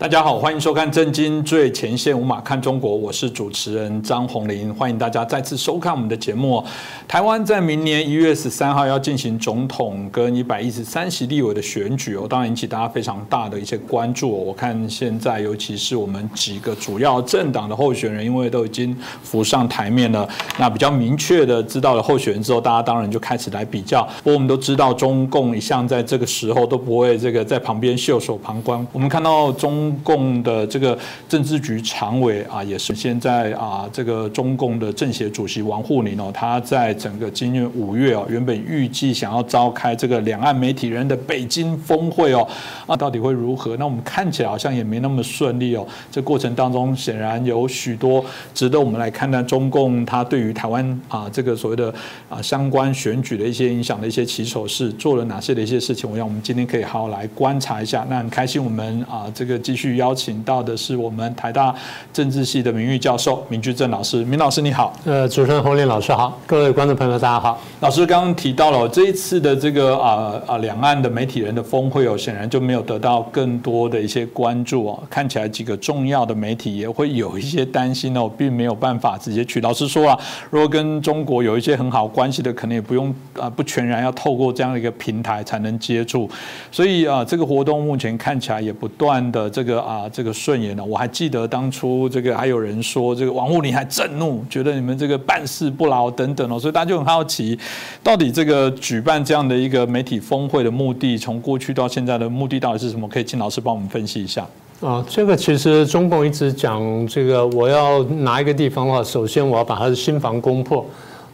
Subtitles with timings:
[0.00, 6.64] 大家好，欢迎收看《震惊最前线》，无马看中国，我是主持人张宏林，欢迎大家再次收看我们的节目。
[7.06, 14.30] 台湾在明年一月十三号要进行总统跟一百一十三席立委的选举哦，当然引起大家非常大的一些关注。
[14.30, 20.26] 我看现在尤其是我们几个主要政党的候选人，因为都已经浮上台面了，
[20.58, 24.02] 那比较明确的知道了候选人之后，大家当然就开始来比较。
[24.22, 28.86] 不过我们都知道，中共一向在这个时候都不会这个在旁边袖手旁观。
[28.94, 29.89] 我们看到中。
[29.98, 42.46] 共的这个政治局常委啊，也是现在啊，这个中共的政协主席王沪宁哦，他在整个今年五月哦，原本预计想要召开这个两岸媒体人的北京峰会哦，
[42.86, 43.76] 啊，到底会如何？
[43.76, 45.86] 那我们看起来好像也没那么顺利哦。
[46.10, 51.92] 这过程当中，显然有许多值得我们来看待中共他对于台湾啊这个所谓的
[52.28, 56.08] 啊相关选举的一些影响的一些起手式，做了哪些的一些事情？
[56.10, 58.06] 我想我们今天可以好好来观察一下。
[58.08, 59.79] 那很开心，我们啊这个继续。
[59.80, 61.74] 去邀请到的是我们台大
[62.12, 64.92] 政治系的名誉教授明居正老师，明老师你好。
[65.06, 67.58] 呃，主持人洪林老师好，各位观众朋友大家好。
[67.80, 75.02] 老师刚刚提到了这一次的这个啊啊两岸的媒体人的峰会哦，显然就没有得到更多的一些关注哦。
[75.08, 79.62] 看起来几个重要的媒体也会有一些担心哦，并没有办法直接去。
[79.62, 80.18] 老师说啊，
[80.50, 86.28] 如果跟中国有一些很好关系的，可能也不用啊不全然要透过这样的一个平台才能接触。
[86.70, 89.69] 所以啊，这个活动目前看起来也不断的这个。
[89.78, 90.82] 啊，这个顺延了。
[90.82, 97.58] 我还记得当初这个还有人说，这个王沪宁还震怒，觉得你们这个办事不牢等等哦，所以大家就很好奇，
[98.02, 103.06] 到底这个举办这样的一个媒体峰会的目的，从过去到现在的目的到底是什么？
[103.06, 104.46] 可以请老师帮我们分析一下。
[104.80, 110.86] 啊，这个其实中共一直讲这个，我要拿一个地方的话，首先我要把他的新房攻破。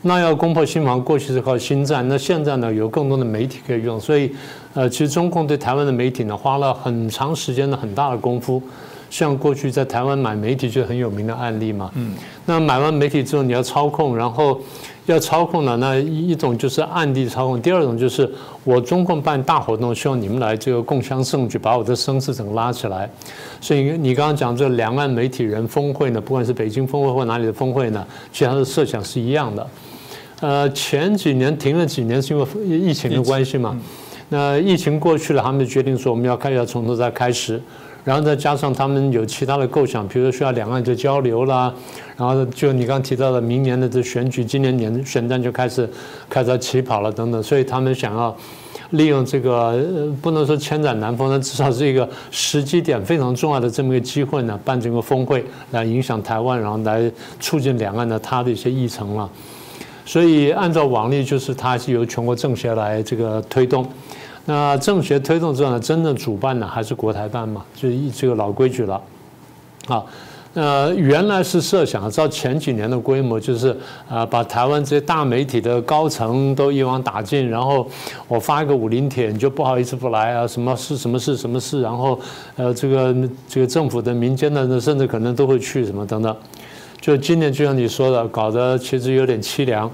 [0.06, 4.33] 那要攻破新房，过去是靠新战，那现在呢有更多的媒体可以用，所以，
[4.75, 8.62] 呃，其实中共对台湾的媒体呢花了很长时间的很大的功夫，
[9.11, 12.15] 像过去在台湾买媒体就很有名的案例嘛，嗯，
[12.45, 14.61] 那买完媒体之后你要操控，然后。
[15.06, 18.28] 要操控呢，那一种就是暗地操控，第二种就是
[18.65, 23.09] 我中共办大活动，希望你们来这个共襄盛举，把我的声势整个拉起来。
[23.61, 29.65] 所以你刚刚讲这两岸媒体人峰会呢，不管是北京峰会或哪里的峰会呢，其实它的设想是一样的。
[30.41, 33.78] 呃，前几年停了几年是因为疫情的关系嘛，
[34.28, 37.60] 那疫情过去了，他们决定说我们要开要从头再开始。
[38.04, 41.74] 然后再加上他们有其他的构想，比如说需要两岸就交流啦，
[42.16, 45.91] 然后就你刚刚提到的明年的这选举，今年年选战就开始
[46.30, 48.32] 开始起跑了等等，所以他们想要
[48.91, 49.82] 利用这个
[50.22, 57.10] 不能说千载难逢，但至少是一个时机点非常重要的这么一个机会呢，办这个峰会来影响台湾，然后来
[57.41, 59.28] 促进两岸的他的一些议程了。
[60.06, 63.87] 所以按照往例，就是它是由全国政协来这个推动。
[64.47, 69.03] 那政协推动之后呢，真正主办呢还是国台办嘛，就是这个老规矩了。
[69.89, 70.05] 啊，
[70.55, 73.77] 呃，原来是设想照前几年的规模，就是
[74.09, 77.84] 啊，把台湾这些大媒体的高层都一网打尽，然后
[78.28, 82.16] 我发一个武林帖，你就不好意思不来啊，什么事什么事什么事，然后
[82.55, 83.15] 呃，这个
[83.49, 86.34] 这个政府的、民间的，甚至可能都会去什么等等。
[87.01, 89.91] 就今年就像你说的，搞得其实有点凄凉。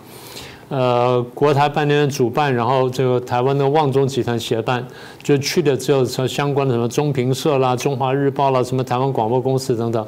[0.69, 4.83] 呃，国台半年主办，然后这个台湾的旺中集团协办，
[5.23, 10.07] 就去的只有相关的什么中评社啦、中华日报啦、什么台湾广播公司等等。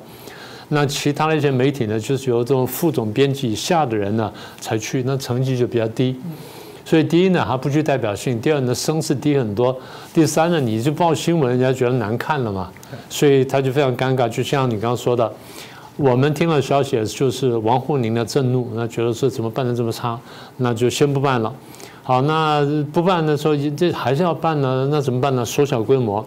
[0.69, 6.17] 那其他的一些媒体呢，就是由这种副总编辑以下的人呢才去，那成绩就比较低。
[6.83, 9.71] 所以第一呢，还不具代表性；第二呢，声势低很多；
[10.15, 12.71] 第三呢，你就报新闻，人家觉得难看了嘛，
[13.11, 14.27] 所以他就非常尴尬。
[14.27, 15.31] 就像你刚刚说的。
[15.97, 20.19] 我们听了消息，就是王沪宁的震怒，那觉得说怎么办的这么差，
[20.57, 21.55] 那就先不办了。
[22.03, 25.45] 好，那不办的时候，这还是要办呢，那怎么办呢？
[25.45, 26.25] 缩小规模，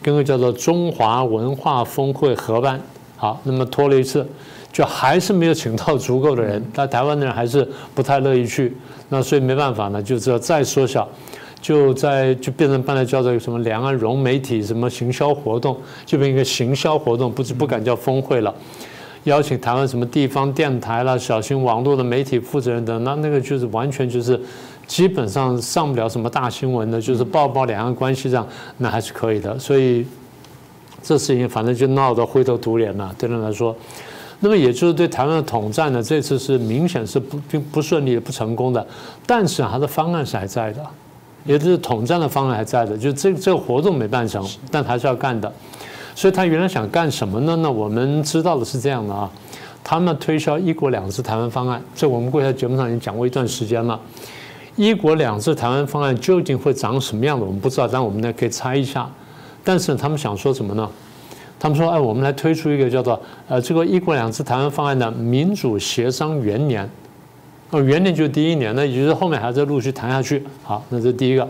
[0.00, 2.80] 跟个叫做中华文化峰会合办。
[3.18, 4.26] 好，那么拖了一次，
[4.72, 8.74] 就还是没有请到足够的人，但台湾的人还是不太乐意去。
[9.10, 11.06] 那所以没办法呢，就只要再缩小，
[11.60, 15.76] 就在就变成办了叫做什么两岸融媒体什么行销活动，
[16.06, 18.52] 就变一个行销活动，不是不敢叫峰会了。
[19.24, 24.40] 邀请台湾什么地方电台啦、小型网络的媒体负责人等，那那个就是完全就是
[24.86, 28.46] 基本上上不了什么大新闻的，就是报报两岸关系上，
[28.78, 29.58] 那还是可以的。
[29.58, 30.06] 所以
[31.02, 33.76] 这事情反正就闹得灰头土脸了，对人来说。
[34.42, 38.86] 那么也就是对台湾的统战呢，这次是明显是不并不顺利、不成功的。
[39.26, 40.82] 但是他的方案是还在的，
[41.44, 45.52] 也就是统战的方案还在的，就这这个活动没办成，但还是要干的。
[46.20, 47.56] 所以他原来想干什么呢？
[47.62, 49.30] 那我们知道的是这样的啊，
[49.82, 53.98] 他们推销“一国两制”台湾方案，这我们过去在节目上已经讲过一段时间了。
[54.76, 59.08] “一国两制”台湾方案究竟会长什么样的，我们不知道，但我们呢可以猜一下。
[59.64, 60.86] 但是他们想说什么呢？
[61.58, 63.18] 他们说，哎，我们来推出一个叫做
[63.48, 66.86] 呃这个“一国两制”台湾方案的民主协商元年，
[67.70, 70.44] 哦，元年就是第一年，那也就是后面还在陆续谈下去。
[70.62, 71.48] 好，那这第一个。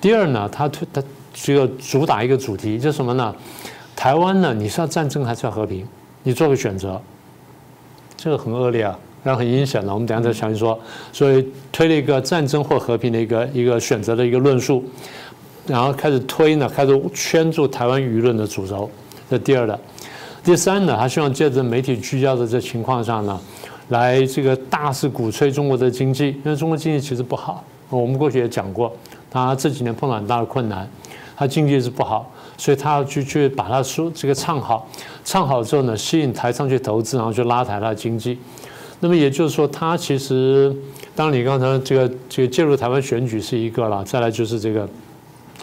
[0.00, 1.02] 第二呢，他推他
[1.34, 3.34] 这个主打一个主题，就是什么呢？
[3.98, 5.84] 台湾呢，你是要战争还是要和平？
[6.22, 7.00] 你做个选择。
[8.16, 9.92] 这个很恶劣啊，然后很阴险了。
[9.92, 10.78] 我们等下再详细说。
[11.12, 14.84] 所以推了一个战争或和平的一个一个选择的一个论述，
[15.66, 18.88] 然后开始推呢，开始圈住台湾舆论的主轴。
[19.28, 19.76] 这第二的，
[20.44, 23.40] 第三呢，他希望借着媒体聚焦的这情况上呢，
[23.88, 27.64] 来这个大肆鼓吹中国的经济，因为中国经济其实不好。
[27.90, 28.92] 我们过去也讲过，
[29.28, 30.88] 他这几年碰到很大的困难，
[31.36, 34.86] 他经济是不好，所以他要去去把它说这个唱好，
[35.24, 38.38] 唱好之后呢，吸引台商去投资，然后去拉抬他的经济。
[39.00, 40.74] 那么也就是说，他其实，
[41.14, 44.86] 当你刚才这个这个介入台湾选举是一个了，再来就是这个。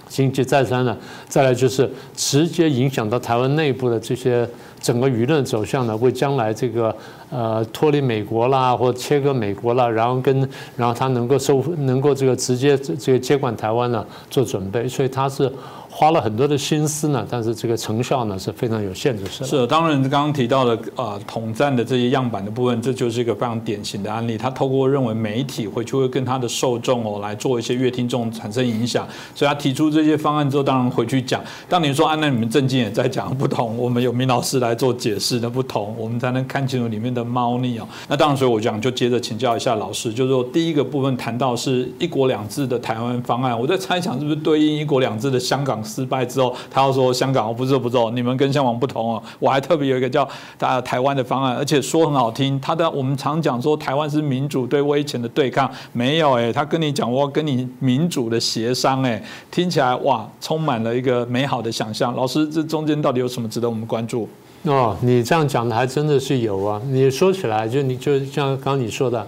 [0.08, 0.96] 经济再三呢，
[1.28, 4.48] 再来就是直接影响到台湾内部的这些
[4.80, 6.96] 整个舆论走向呢，为将来这个
[7.30, 15.52] 呃脱离美国啦，或切割美国啦，然后跟然后他能够收能够这个直接这个接管台湾呢做准备，所以他是。
[15.98, 19.24] 花了很多的心思呢，但是这个成效呢是非常有限制。
[19.32, 24.38] 是是，当然刚刚提到的呃统战的这些样板的部分，这就是一个非常典型的案例。
[24.38, 31.42] 他透过认为媒体会就会跟他的受众哦来做一些乐听众产生影响，所以他提出这些方案之后，当然回去讲。
[31.70, 37.88] 当你说啊，那你们正经也在讲不同，我们有明老师来做解释的不同，我们才能看清楚里面的猫腻哦。
[38.10, 45.82] 那当然，所以我讲就接着请教一下老师，就是说第一个部分谈到是一国两制的台湾方案，我在猜想是不是对应一国两制的香港。
[45.86, 49.24] 失败之后，他要说香港，我不是不走，你们跟香港不同哦。
[49.40, 50.28] 我还特别有一个叫
[50.58, 52.60] 大台湾的方案，而且说很好听。
[52.60, 62.16] 他的我们常讲说台湾是民主对威权的对抗，没有哎，他跟你讲我跟你民主的协商哎，听起来哇，充满了一个美好的想象。
[62.16, 64.28] 老师，这中间到底有什么值得我们关注？
[64.64, 66.82] 哦，你这样讲的还真的是有啊。
[66.88, 69.28] 你说起来就你就像刚刚你说的，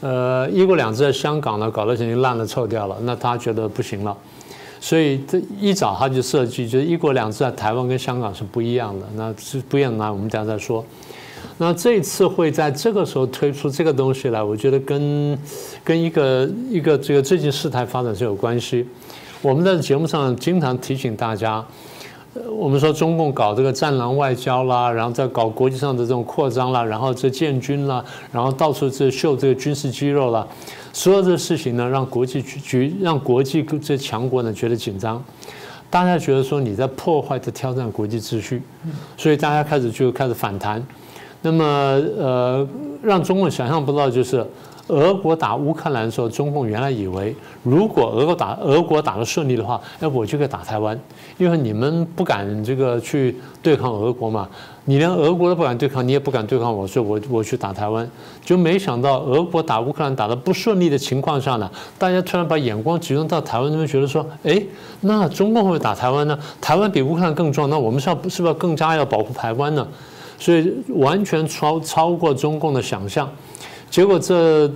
[0.00, 4.16] 呃，一国两制在香港呢搞得已经烂了臭掉了，那他觉得不行了。
[4.80, 10.10] 所以这一早他就设计，就是一国两制在台湾跟香港是不一样的，那是不一样的。
[10.10, 10.84] 我们等下再说。
[11.58, 15.38] 那这次会在这个时候推出这个东西来，我觉得跟
[15.84, 18.86] 跟一个一个这个最近事态发展是有关系。
[19.42, 21.62] 我们在节目上经常提醒大家，
[22.50, 30.46] 我们说中共搞这个战狼外交啦，然后在搞国际上的这种扩张啦，然后这建军啦，然后到处这秀这个军事肌肉啦。
[30.92, 35.22] 所有的事情呢，让国际局局、让国际这强国呢觉得紧张，
[35.88, 38.62] 大家觉得说你在破坏、的挑战国际秩序，
[39.16, 40.84] 所以大家开始就开始反弹。
[41.42, 42.68] 那么，呃，
[43.02, 44.46] 让中共想象不到就是。
[44.90, 50.98] 俄国打乌克兰的时候，中共原来以为，如果俄国打俄国打得顺利的话，哎，我就可以打台湾，
[51.38, 54.48] 因为你们不敢这个去对抗俄国嘛，
[54.84, 58.08] 你连俄国都不敢对抗，你也不敢对抗我，所以我我去打台湾，
[58.44, 64.60] 就没想到俄国打乌克兰打得不顺利的情况下呢，大家突然把眼光集中到台湾那边，觉得说，哎，
[65.02, 66.38] 那中共会打台湾呢？
[66.60, 69.86] 台湾比乌克兰更重要，那我们是要是不是要更加要保护台湾呢？
[70.38, 73.30] 所以完全超超过中共的想象。
[73.90, 74.70] 结果这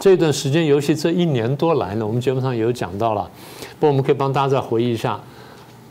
[0.00, 3.30] 这段时间，尤其这一年多来呢，我们节目上有讲到了。
[3.78, 5.20] 不，我们可以帮大家再回忆一下，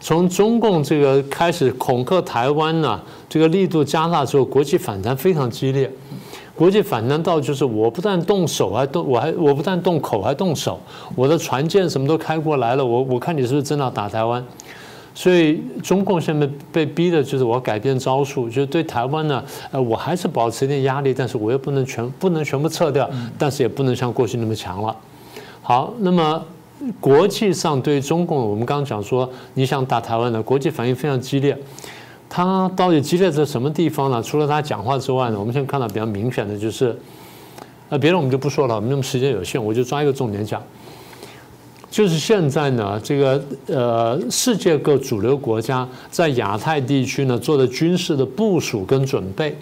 [0.01, 2.99] 从中共这个开始恐吓台湾呢，
[3.29, 5.89] 这个力度加大之后，国际反弹非常激烈。
[6.55, 10.79] 国际反弹到就是我不但动手，还动我还我不但动口还动手，
[11.15, 12.85] 我的船舰什么都开过来了。
[12.85, 14.43] 我我看你是不是真的要打台湾？
[15.15, 24.95] 所以中共现在被逼的就是我要改变招数，就是对台湾呢，呃，我还是保持一点压力，但是我又不能全不能全部撤掉，但是也不能像过去那么强了。
[25.61, 26.43] 好，那么
[26.99, 31.55] 国际上对中共，我们刚刚讲说你想打台湾的国际反应非常激烈，
[32.27, 34.21] 他到底激烈在什么地方呢？
[34.21, 36.97] 除了他讲话之外呢，我们现在看到比较明显的就是，
[37.89, 40.59] 呃，别的我们就不说了，我们那么时间有限，我就抓一个重点讲。
[41.93, 49.55] 就是现在呢，这个呃，世界各主流国家在亚太地区呢做的军事的部署跟准备，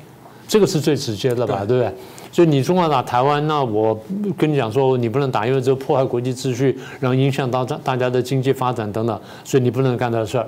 [0.48, 1.94] 这个是最直接的吧，对不对？
[2.32, 4.00] 所以你中国打台湾，那我
[4.38, 10.48] 跟你讲说，你不能打，因为这破坏国际秩序，然后影响到大大家的经济发展等等，所以你不能干这事儿。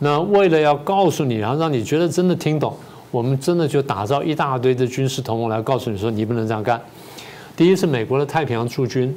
[0.00, 2.74] 那为了要告诉你，然后让你觉得真的听懂，
[3.12, 6.82] 我们真的就打造一大堆的军事同盟来告诉你说，你不能这样干。
[7.54, 9.14] 第一是美国的太平洋驻军，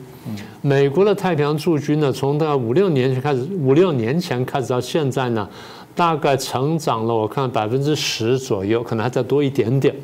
[0.62, 5.48] 美国的太平洋驻军呢，从大概五六年前开始，五六年前开始到现在呢，
[5.96, 9.96] 大概成长了，我看百分之十左右，可能还再多一点点。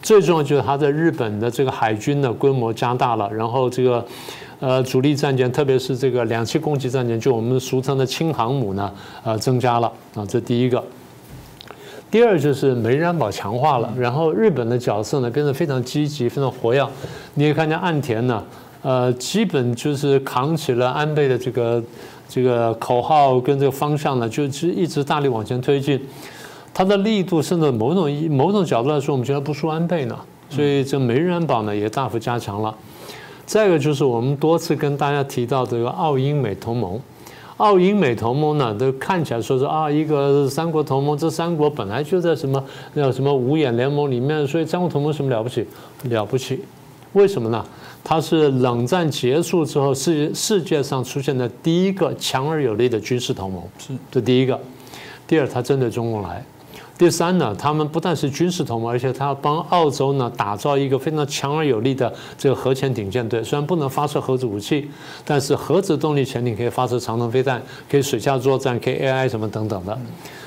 [0.00, 4.06] 最重要就是它在日本的这个海军的规模加大了，然后这个
[4.60, 8.92] 呃主力战舰，特别是这个两栖攻击战舰，就我们俗称的轻航母呢，
[9.24, 10.82] 呃增加了啊，这第一个。
[12.10, 16.86] 第二就是美日安保强化了，然后日本的角色呢变得非常积极、非常活跃。
[17.34, 18.44] 你也看见岸田呢，
[18.82, 21.82] 呃，基本就是扛起了安倍的这个
[22.28, 26.00] 这个口号跟这个方向呢，就是一直大力往前推进。
[26.72, 30.16] 它的力度甚至某种某种角度来说，我们觉得不输安倍呢。
[30.48, 32.72] 所以这美日安保呢也大幅加强了。
[33.44, 37.00] 再一个就是我们多次跟大家提到这个澳英美同盟。
[37.58, 42.62] 澳英美同盟呢，都看起来说是啊，一个三国同盟，这三国本来就在什么
[42.94, 45.64] 那什么五眼联盟里面，所以三国同盟什么了不起？
[46.04, 46.60] 了不起？
[47.12, 47.64] 为什么呢？
[48.02, 54.60] 它是冷战结束之后世世界上出现的第一个强而有力的军事同盟，是这第一个。
[55.26, 56.44] 第二，它针对中共来。
[56.96, 63.42] 第三呢，他们不但是军事同盟，而且他要帮澳洲呢打造一个非常强而有力的这个核潜艇舰队。
[63.42, 64.88] 虽然不能发射核子武器，
[65.24, 67.60] 但是核子动力潜艇可以发射长程飞弹，
[67.90, 69.98] 可以水下作战，可以 AI 什么等等的。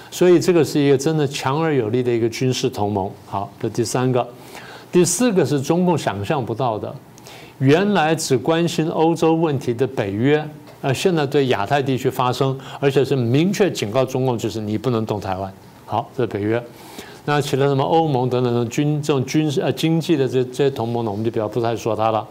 [0.09, 3.11] 所以这个是一个真的强而有力的一个军事同盟。
[3.25, 4.25] 好，这第三个，
[4.89, 6.95] 第四个是中共想象不到的，
[7.59, 10.49] 原来只关心欧洲问题的北约，
[10.79, 15.53] 呃，现在对亚太地区发声，而且是明确警告中共，就是你不能动台湾。
[15.89, 16.61] 好，这是北约，
[17.23, 22.27] 那其他什么欧盟等等的军这种军事呃经济的这这些同盟呢，我们就比较不太说它了。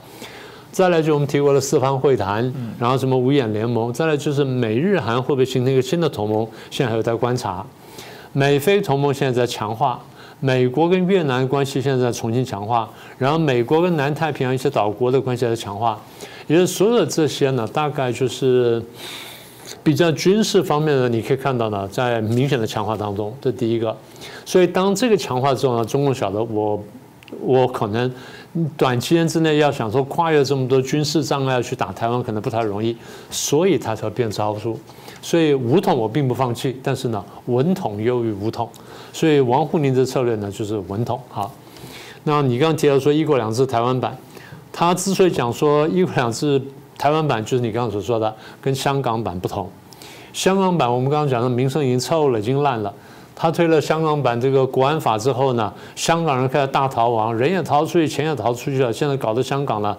[0.71, 7.65] 再来就我们提过了四方会谈，然后什么五眼联盟，再来就是美日韩会不会形成一个新的同盟，现在还有在观察。
[8.35, 9.99] 美菲同盟现在在强化，
[10.39, 12.87] 美国跟越南关系现在在重新强化，
[13.17, 15.99] 然后美国跟南太平洋一些岛国的关系在强化，
[16.47, 18.83] 也就是所有的这些呢，大概就是。
[19.87, 23.97] 比较军事方面的，你可以看到呢，在明显的强化当中，这第一个。
[24.45, 26.83] 所以当这个强化之后呢，中共晓得我，
[27.41, 28.13] 我可能
[28.77, 32.97] 短期间之内要想说跨越这么多军事障碍去打台湾，可能不太容易，
[33.31, 34.77] 所以他才变招数。
[35.23, 38.69] 所以武统我并不放弃，但是呢，文统优于武统。
[39.13, 41.21] 所以王沪宁的策略呢，就是文统。
[41.29, 41.55] 好，
[42.25, 44.19] 那你刚刚提到说一国两制台湾版，
[44.73, 46.61] 他之所以讲说一国两制。
[46.99, 49.69] 台湾版就是你刚刚所说的，跟香港版不同。
[50.33, 52.93] 香港版我们刚刚讲的名声已经臭了，已经烂了。
[53.35, 58.93] 他推了香港版这个国安法之后呢，香港人开始大逃亡，人也逃出去，钱也逃出去了。
[58.93, 59.97] 现在搞得香港呢，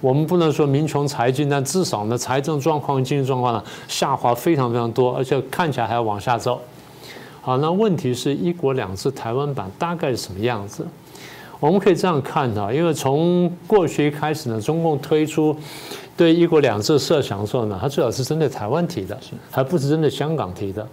[0.00, 6.60] 我们不能说民穷财尽，但至少呢，财政状况、经济状况呢下滑非常非常多，而且看起来还要往下走。
[7.40, 10.86] 好，那问题是一国两制台湾版大概是什么样子？
[11.58, 15.56] 我们可以这样看啊，因为从过去一开始呢，中共推出。
[16.18, 19.16] 对“一国两制”设想的时候呢，他最好是针对台湾提的，
[19.50, 20.86] 还不是针对香港提的。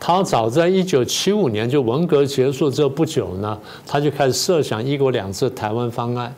[0.00, 6.34] 他早在一九七五年就文革结束之后不久呢，他就开始设想“一国两制”台湾方案。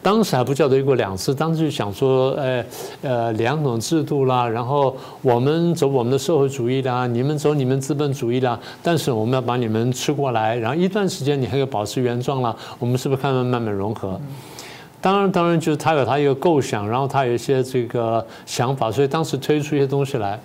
[0.00, 2.64] 当时还不叫做“一国两制”，当时就想说，呃
[3.02, 14.18] 呃，两种制度啦，然后我们走我们的社会主义啦，你们走你们资本主义啦，但是我们要把你们吃过来，然后一段时间你还可以保持原状啦，我们是不是慢慢慢慢融合？
[15.00, 20.38] 当然，当然就是他有他一个构想，然后他有一些这个想法，所以当时推出一些东西来，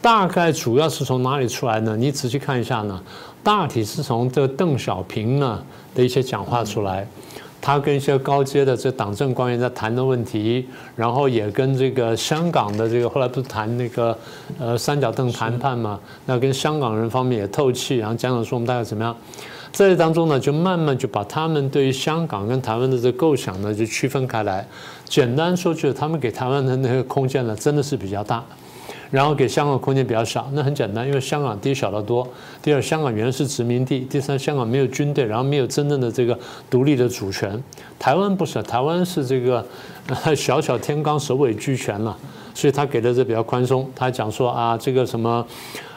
[0.00, 1.94] 大概主要是从哪里出来呢？
[1.96, 3.00] 你仔细看一下呢，
[3.42, 5.62] 大体是从这邓小平呢
[5.94, 7.06] 的一些讲话出来，
[7.60, 14.16] 他跟一些高阶的这党政官员在谈的问题，然后也跟这个香港的这个后来不是谈那个
[14.58, 19.14] 呃三角凳谈判嘛，那跟香港人方面也透气，然后讲讲说我们大概怎么样。
[19.72, 24.66] 在这当中呢，就慢慢就把他们对于香港跟台湾的这个构想呢，就区分开来。
[25.06, 28.44] 简单说，就是他们给台湾的那个空间呢，真的是比较大，
[29.10, 30.46] 然后给香港空间比较小。
[30.52, 32.28] 那很简单，因为香港第一小得多，
[32.62, 36.38] 第二香港原来是殖民地，第三香港没有军队，然后没有真正的这个
[36.68, 37.58] 独立的主权。
[37.98, 39.66] 台湾不是，台湾是这个
[40.36, 42.14] 小小天罡首尾俱全了，
[42.54, 43.90] 所以他给的这比较宽松。
[43.96, 45.46] 他讲说啊，这个什么。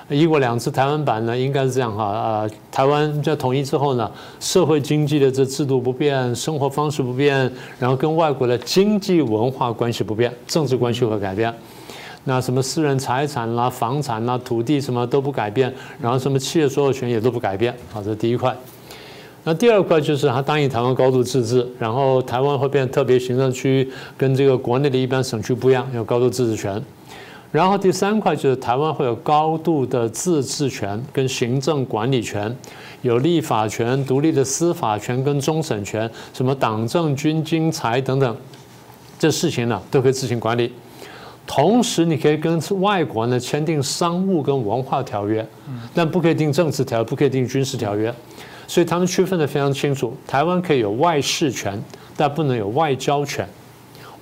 [0.10, 4.10] 一国两制台湾版呢，应该是这样哈啊，台湾在统一之后呢，
[4.40, 11.52] 社会经济的这制度不变，生活方式不变，然后跟外国的经济文化关系不变，政治关系会改变。
[12.26, 17.74] 那什么私人财产啦、房产啦、土地什么都不改变，然后什么企业所有权也都不改变。
[17.92, 18.56] 好，这是第一块。
[19.44, 26.84] 那第二块就是他答应台湾高度自治，然后台湾会变特别行政区，跟这个国内的一般省区不一样，有高度自治权。
[27.56, 32.54] 然后第三块就是台湾会有高度的自治权跟行政管理权，
[33.02, 38.36] 有立法权、独立的司法权跟终审权，什么党政军经财等等，
[39.18, 40.70] 这事情呢都可以自行管理。
[41.48, 45.48] 同时，你可以跟外国呢签订商务跟文化条约，
[45.94, 48.14] 但不可以订政治条，不可以订军事条约。
[48.68, 51.82] 所以他们区分的非常清楚，台湾可以有外事权，
[52.18, 53.48] 但不能有外交权。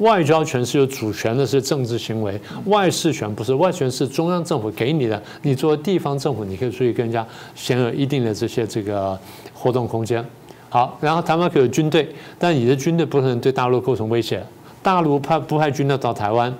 [0.03, 2.33] 外交权是有主权的，是政治行为；
[2.65, 5.22] 外事权不是，外权是中央政府给你的。
[5.41, 9.17] 你作为地方政府，你可以出去跟人家享有一定的这些这个
[9.53, 10.24] 活动空间。
[10.69, 12.07] 好，然后台湾可有军队，
[12.38, 14.43] 但你的军队不能对大陆构成威胁。
[14.81, 16.53] 大陆派不派军队到台湾，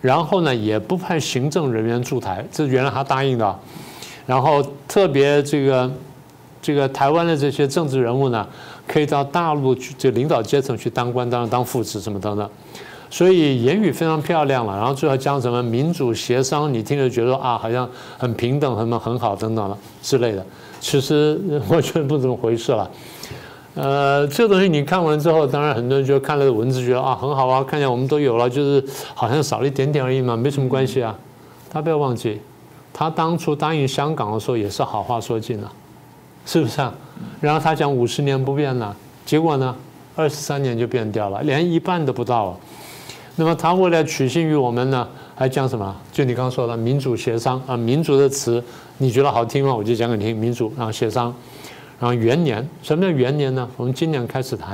[0.00, 3.58] 然后呢也不派行政人员驻台，这是原来他答应的。
[4.26, 5.90] 然后特别这个
[6.60, 8.46] 这个台湾的这些政治人物呢，
[8.86, 12.50] 可以到大陆去这领导阶层去当官，当当副职什么等等。
[13.10, 17.88] 所以言语非常漂亮了，然后最后讲什么民主协商，你听着觉得啊好像
[18.18, 20.44] 很平等，很很好等等了之类的。
[20.78, 22.90] 其实我觉得不怎么回事了。
[23.74, 28.84] 呃，这个东西你看完之后，当然很多人就看了文字，觉得啊很好啊，看见我们都有了，就是
[29.14, 31.16] 好像少了一点点而已嘛，没什么关系啊。
[31.70, 32.40] 他不要忘记，
[32.92, 35.72] 他当初答应香港的时候也是好话说尽了，
[36.44, 36.92] 是不是啊？
[37.40, 39.74] 然后他讲五十年不变了，结果呢，
[40.16, 42.58] 二十三年就变掉了，连一半都不到。
[43.38, 45.94] 那么他为了取信于我们呢，还讲什么？
[46.10, 48.62] 就你刚刚说的民主协商啊，民主的词
[48.96, 49.72] 你觉得好听吗？
[49.72, 51.32] 我就讲给你听，民主啊协商。
[52.00, 53.68] 然后元年，什么叫元年呢？
[53.76, 54.70] 我们今年开始谈，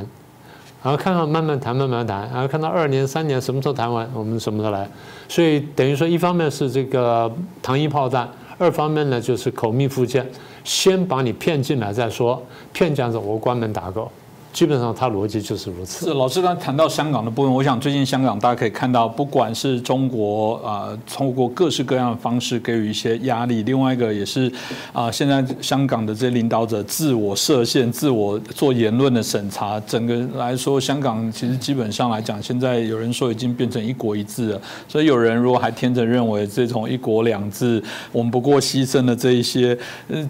[0.83, 4.89] 然后看看慢慢谈，慢慢谈，然后看到二年、三年什么时候谈完，我们什么时候来。
[5.29, 7.31] 所以等于说，一方面是这个
[7.63, 10.27] 糖衣炮弹，二方面呢就是口蜜腹剑，
[10.65, 12.43] 先把你骗进来再说，
[12.73, 14.11] 骗这样子我关门打狗。
[14.55, 16.07] 基本上，它逻辑就是如此。
[16.07, 24.51] 是老师刚谈到香港的部分，我想最近香港大家可以看到，不管是中国啊，通过各式各样的方式给予一些压力；另外一个也是
[24.93, 29.81] 啊，现在香港的这些领导者自我设限、自我做言论的审查。
[29.81, 34.61] 整个来说，香港其实基本上来讲，现在有人说已经变成一国一制了。
[34.87, 39.77] 所以有人如果还天真认为这种一国两制，我们不过牺牲了这一些，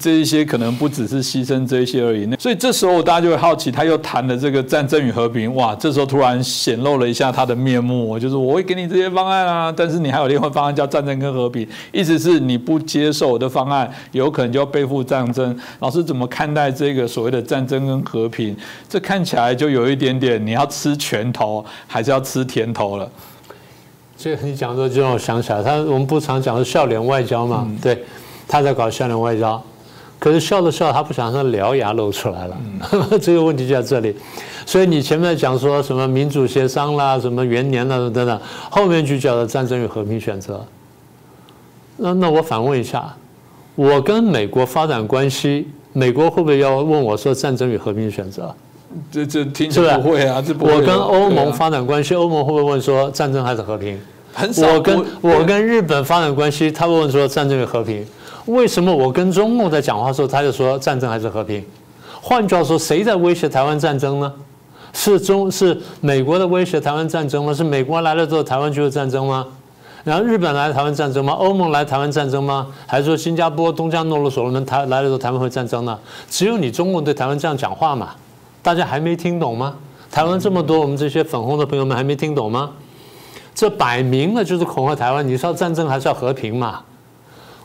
[0.01, 2.25] 这一些可能不只是牺牲这一些而已。
[2.25, 4.13] 那所以这时候大家就会好奇，他又谈。
[4.14, 15.59] 谈的这个战争与和平，哇，这时候突然显露了一下他的面目，就是我会给你这些方案啊，但是你还有另外方案叫战争跟和平，意思是你不接受我的方案，有可能就要背负战争。
[15.81, 18.57] 老师怎么看待这个所谓的战争跟和平？
[18.88, 23.11] 这看起来就有一点点，你要吃拳头还是要吃甜头了？
[24.16, 28.05] 这个你讲的就让我想起来，他我们不常讲的笑脸外交嘛，对，
[28.46, 29.61] 他在搞笑脸外交。
[30.25, 32.57] 可是笑着笑，他不想让獠牙露出来了，
[33.21, 34.17] 这个问题就在这里。
[34.65, 40.65] 所以你前面讲说什么民主协商啦，什么元年啦等等，后面就叫做战争与和平选择。
[41.99, 43.15] 那那我反问一下，
[43.75, 48.55] 我跟美国发展关系，美国会不会要问我说战争与和平选择？
[49.13, 50.73] 这这听起来不会啊，这不会。
[50.73, 54.01] 我跟欧盟发展关系，欧盟会不会问说战争还是和平？
[54.33, 54.73] 很少。
[54.73, 58.03] 我跟我跟日本发展关系，他会问说战争与和平？
[58.47, 61.65] 为什么我跟中共在讲话的时候，他就说战争还是和平？
[62.21, 64.33] 换句话说，谁在威胁台湾战争呢？
[64.93, 67.53] 是中是美国的威胁台湾战争吗？
[67.53, 69.47] 是美国来了之后台湾就有战争吗？
[70.05, 71.33] 然后日本来台湾战争吗？
[71.33, 72.69] 欧盟来台湾战争吗？
[72.87, 75.99] 还是说新加坡、东加、诺罗、所罗门台来了之后台湾会战争呢？
[76.29, 78.11] 只有你中共对台湾这样讲话嘛？
[78.63, 79.75] 大家还没听懂吗？
[80.11, 82.71] 台湾这么多，我们这些粉红的朋友们还没听懂吗？
[83.55, 85.27] 这摆明了就是恐吓台湾。
[85.27, 86.81] 你是要战争还是要和平嘛？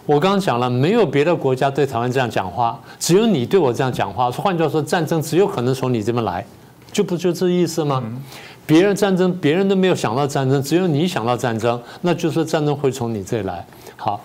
[0.09, 4.31] 我刚刚讲了，没有别的国家对台湾这样讲话，只有你对我这样讲话。
[4.31, 6.43] 换句话说，战争只有可能从你这边来，
[6.91, 8.01] 就不就这意思吗？
[8.65, 13.63] 别人战争，别人都没有想到战争，只有你想到战争，那就是战争会从你这里来。
[13.97, 14.19] 好，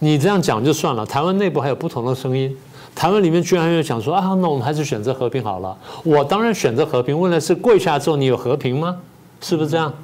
[0.00, 1.06] 你这样讲就算了。
[1.06, 2.52] 台湾内部还有不同的声音，
[2.92, 5.78] 台湾里面居然有讲说啊，那我们还是选择和平好了。
[6.02, 8.96] 我当然选择和平，问题是跪下之后你有和平吗？
[9.40, 9.94] 是不是这样？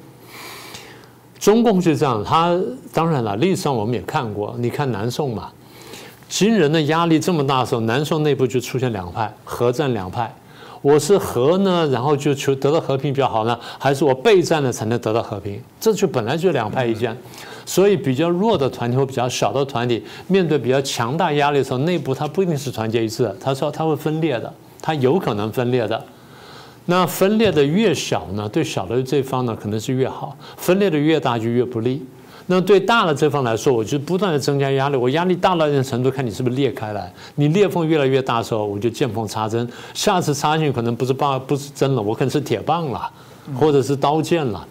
[1.39, 2.59] 中共就这样，他
[2.93, 4.55] 当然了，历史上我们也看过。
[4.57, 5.51] 你看南宋嘛，
[6.27, 10.33] 金人的压力这么大的时候，南宋内部就出现两派，和战两派。
[10.81, 15.59] 我是和呢，然后就求得到和平比较好呢，还是我备战了才能得到和平？
[15.79, 17.15] 这就本来就两派意见。
[17.65, 26.05] 所以比较弱的团体或比较小的团体，面对比较强大压力的时候，内部它不一定是团结一致的，他说它会分裂的，它有可能分裂的。
[26.87, 32.05] 那分裂的越小呢，对小的这方呢可能是越好；分裂的越大就越不利。
[32.47, 34.95] 那对大的这方来说，我就不断的增加压力。
[34.95, 37.11] 我压力大到一定程度，看你是不是裂开来。
[37.33, 39.67] 你裂缝越来越大的时候，我就见缝插针。
[39.95, 43.09] 下次插进去可能不是棒，不是针了，我可能是铁棒了，
[43.59, 44.63] 或者是刀剑了。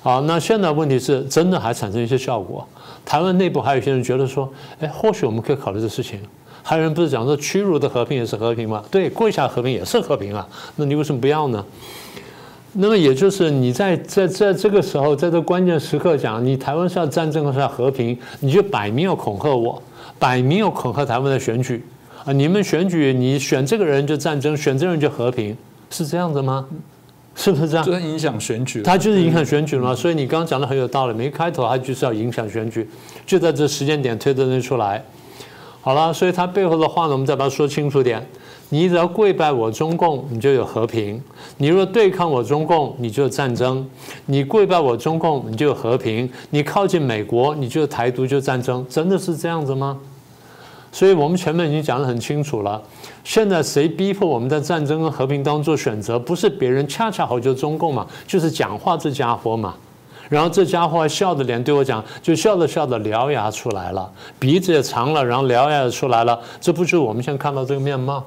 [0.00, 2.66] 好，那现在问题是真的还产生一些效果。
[3.04, 6.18] 台湾内部还有些人觉得说，哎，或许我们可以考虑这事情。
[6.62, 8.82] 还有人不是讲说屈辱的和平也是和平吗？
[8.90, 10.46] 对，跪下和平也是和平啊。
[10.76, 11.64] 那你为什么不要呢？
[12.74, 18.16] 那么也就是你在在在这个时候，在这关键时刻讲，你台湾是要战争还是要和平？
[18.40, 19.82] 你就摆明要恐吓我，
[20.18, 21.84] 摆明要恐吓台湾的选举
[22.24, 22.32] 啊！
[22.32, 25.54] 你们选举，你选这个人就战争，选这个人就和平，
[25.90, 26.66] 是这样子吗？
[27.34, 27.84] 是不是这样？
[27.84, 29.94] 这影响选举，它就是影响选举嘛。
[29.94, 32.88] 所以你刚刚讲的很有道理，没开头它就是要影响选举，
[33.26, 35.04] 就在这时间点推的那出来。
[35.84, 38.24] 好了，所以他背后的话呢，我们再把它说清楚点。
[38.68, 41.20] 你只要跪拜我中共，你就有和平；
[41.58, 43.84] 你若对抗我中共，你就有战争。
[44.26, 48.86] 你跪拜我中共，你就有和平；你靠近美国，你就台独就战争。
[48.88, 49.98] 真的是这样子吗？
[50.92, 52.80] 所以我们前面已经讲得很清楚了。
[53.24, 56.18] 现在谁逼迫我们在战争跟和平当中做选择？
[56.18, 59.74] 不是别人，恰恰好就是中共嘛，就是讲话这家伙嘛。
[60.32, 66.40] 然后这家伙笑着脸对我讲，就笑着笑着獠牙出来了，鼻子也长了，然后獠牙也出来了。
[66.58, 68.24] 这不就是我们现在看到这个面貌？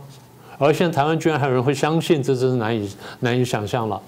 [0.60, 2.88] 而现在台湾居然还有人会相信，这真是难以
[3.22, 4.00] 难以想象了。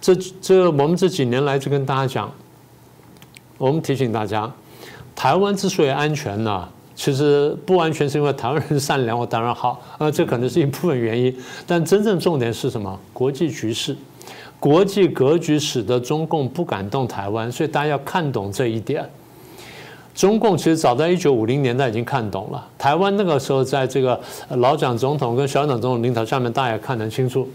[0.00, 2.32] 这这我们这几年来就跟大家讲，
[3.58, 4.48] 我们提醒大家，
[5.16, 6.68] 台湾之所以安全呢？
[6.94, 11.36] 其实不完全是因为台湾人善良，我当然好，呃，这可能是一部分原因。
[11.66, 12.96] 但真正重点是什么？
[13.12, 13.94] 国际局势、
[14.58, 19.08] 国际格局使得中共不敢动台湾，所以大家要看懂这一点。
[20.14, 27.48] 中共其实早在一九五零年代已经看懂了台湾，那个时候在这个老蒋总统跟小蒋总统领导下面，大家看得清楚。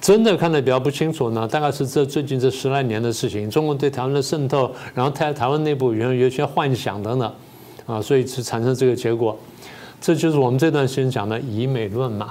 [0.00, 7.32] 真的看得比较不清楚呢，大概是这最近这十来年的事情，中共对台湾的渗透，然后台台湾内部有有些幻想等等。
[7.86, 9.36] 啊，所以是产生这个结果，
[10.00, 12.30] 这就是我们这段时间讲的以美论嘛，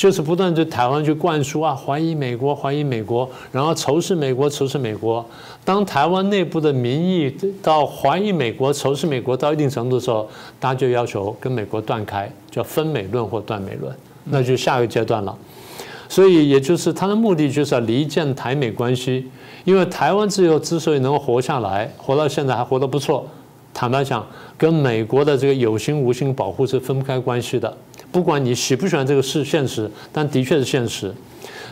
[0.00, 5.22] 就是不断对台湾去灌输啊，怀疑美国，怀疑美国，然后仇视美国，仇视美国。
[5.62, 7.30] 当台湾内部的民意
[7.62, 10.26] 到怀疑美国、仇视美国到一定程度的时候，
[10.58, 15.36] 大家就要求跟美国断开，叫分美论或断美论，那就下一个阶段了。
[16.08, 19.26] 所以也就是他的目的就是要离间台美关系，
[19.66, 23.28] 因为台湾自由之所以能够活下来，活到现在还活得不错。
[23.74, 27.76] 坦白讲，跟美国的这个有形无形保护是分不开关系的。
[28.12, 31.14] 不管你喜不喜欢这个是现实，但的确是现实。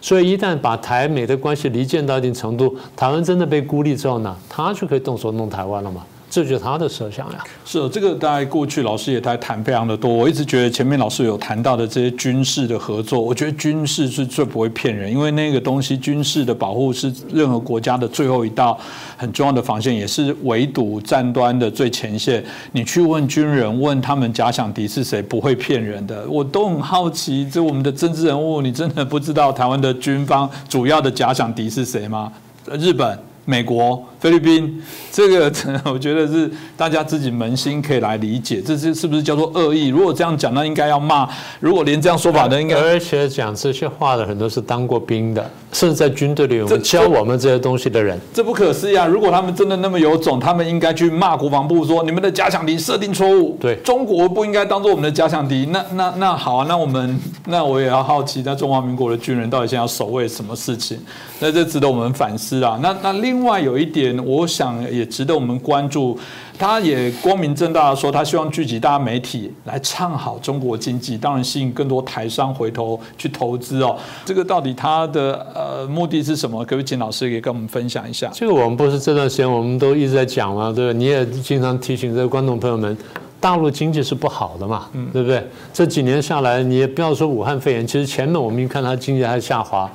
[0.00, 6.04] 所以一旦把台美的关系离间到一定程度，台湾真的被孤立之后呢，他就可以动手弄台湾了嘛。
[6.30, 7.44] 这就是他的设想呀。
[7.64, 10.12] 是，这个大概过去老师也在谈非常的多。
[10.12, 18.78] 我一直觉得前面老师有谈到的这些军事的合作，我觉得军事是最不会骗人，因为那个东西军事的保护是任何国家的最后一道
[19.16, 22.44] 很重要的防线，也是围堵战端的最前线。
[22.72, 26.24] 你去问军人，问他们假想敌是谁，不会骗人的。
[26.28, 32.32] 我都很好奇，这我们的政治人物，你真的不知道台湾的军方主要的假想敌是谁吗？
[32.78, 33.27] 日本。
[33.48, 34.78] 美国、菲律宾，
[35.10, 35.50] 这个
[35.90, 39.86] 我觉得是大家自己扪心可以来理解，这是是不是叫做恶意？
[39.86, 41.26] 如果这样讲，那应该要骂。
[41.58, 49.06] 如果连这样说法的，应该而且讲这些话的很多是当过兵的，甚至在军队里有教我们这些东西的人，这不可思议啊！
[49.06, 55.64] 如果他们真的那么有种，他们应该去骂国防部说你们的假想敌设定错误，对中国不应该当做我们的假想敌。
[55.72, 60.98] 那那那好啊，那我们那我也要好奇，那中华民国的军人到底现在要守卫什么事情？
[61.40, 62.78] 那这值得我们反思啊。
[62.82, 66.18] 那那另外有一点，我想也值得我们关注。
[66.58, 73.96] 他也光明正大的说，他希望聚集大家媒体来唱好中国经济，当然吸引更多台商回头去投资哦。
[74.24, 76.58] 这个到底他的呃目的是什么？
[76.64, 78.28] 可不可以请老师也跟我们分享一下？
[78.34, 80.72] 这个我们不是这段时间我们都一直在讲吗？
[80.74, 82.96] 对你也经常提醒这个观众朋友们，
[83.38, 85.46] 大陆经济是不好的嘛，对不对？
[85.72, 89.88] 这几年下来，你也不要说武汉肺炎，其实前面我们一看它经济还下滑。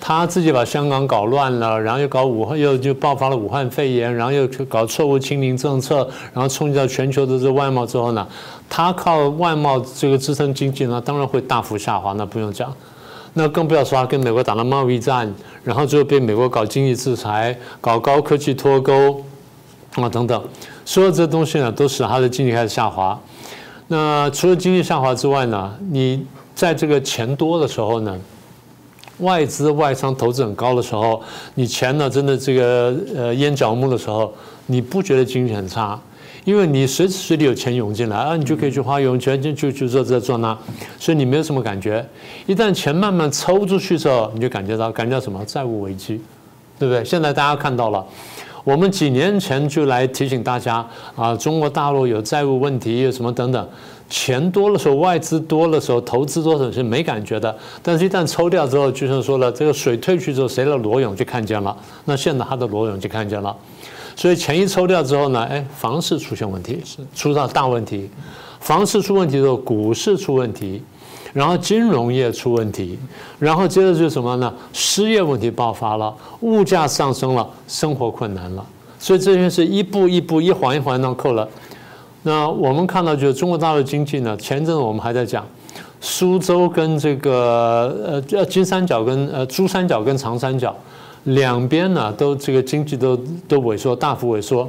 [0.00, 8.26] 他自己把香港搞乱了，然后又搞武汉，又就爆发了武汉肺炎，然后又搞错误清零政策，然后冲击到全球的这外贸之后呢，
[8.68, 12.72] 他靠外贸这个支撑经济呢，当然会大幅下滑，那不用讲，
[13.34, 15.34] 那更不要说他跟美国打了贸易战，
[15.64, 19.22] 然后最后被美国搞经济制裁，搞高科技脱钩
[19.96, 20.42] 啊等等，
[20.84, 23.18] 所有这东西呢，都使他的经济开始下滑。
[23.88, 28.16] 那除了经济下滑之外呢，你在这个钱多的时候呢？
[29.18, 31.20] 外资外商投资很高的时候，
[31.54, 34.32] 你钱呢真的这个呃淹脚木的时候，
[34.66, 35.98] 你不觉得经济很差，
[36.44, 40.56] 因为你随时随地有钱涌进来啊，你就可以去花涌钱就就就这这做那，
[40.98, 42.04] 所以你没有什么感觉。
[42.46, 46.20] 一旦钱慢慢抽出去之后，你就感觉到感觉到什么债务危机，
[46.78, 47.04] 对不对？
[47.04, 48.06] 现在大家看到了，
[48.62, 53.68] 我们几年前就来提醒大家啊，中国大陆有债务问题，有什么等等。
[54.08, 57.54] 钱多的时候，外资多的时候，投资多的是没感觉的。
[57.82, 61.76] 但是，一旦抽掉之后，就像说了，这个水退去之后，谁的裸泳就看见了。
[62.06, 63.54] 那现在他的裸泳就看见了。
[64.16, 66.82] 所以钱一抽掉之后呢，哎，房市出现问题，
[67.14, 68.08] 出到大问题。
[68.60, 70.82] 房市出问题之后，股市出问题，
[71.32, 72.98] 然后金融业出问题，
[73.38, 74.52] 然后接着就什么呢？
[74.72, 78.66] 失业问题爆发了，物价上升了，生活困难了。
[78.98, 81.48] 所以这些是一步一步、一环一环那扣了。
[82.22, 85.46] 那我们看到，就是中国大陆经济呢，前阵子我们还在讲，
[86.00, 90.74] 苏州跟这个呃呃金三角跟呃珠三角跟长三角
[91.24, 94.68] 两边呢都这个经济都都萎缩，大幅萎缩。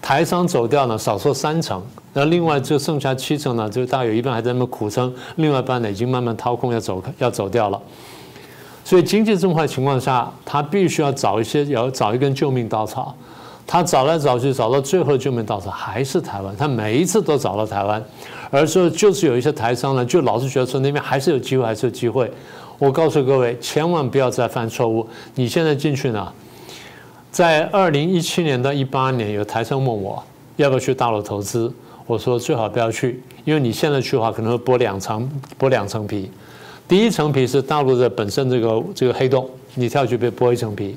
[0.00, 1.82] 台商走掉呢，少说三成，
[2.12, 7.80] 那另外就剩下七成呢，就大概有一半还在那么苦撑，另外一半呢已经慢慢掏空要走要走掉了。
[8.84, 13.14] 所以经济这么坏情况下，他必须要找一些要找一根救命稻草。
[13.66, 16.54] 他找来找去，找到最后救命稻草还是台湾。
[16.56, 18.02] 他每一次都找到台湾，
[18.50, 22.30] 而说就是有一些台商呢，就老是觉得说那边还是有机会，还是有机会。
[22.78, 25.06] 我告诉各位，千万不要再犯错误。
[25.34, 26.32] 你现在进去呢？
[27.30, 30.22] 在二零一七年到一八年，有台商问我
[30.56, 31.72] 要不要去大陆投资，
[32.06, 36.30] 我说最好不要去，因为你现在去的话，可能会剥两层剥两层皮。
[36.86, 40.96] 第一层皮是大陆的本身这个这个黑洞，你跳去被剥一层皮。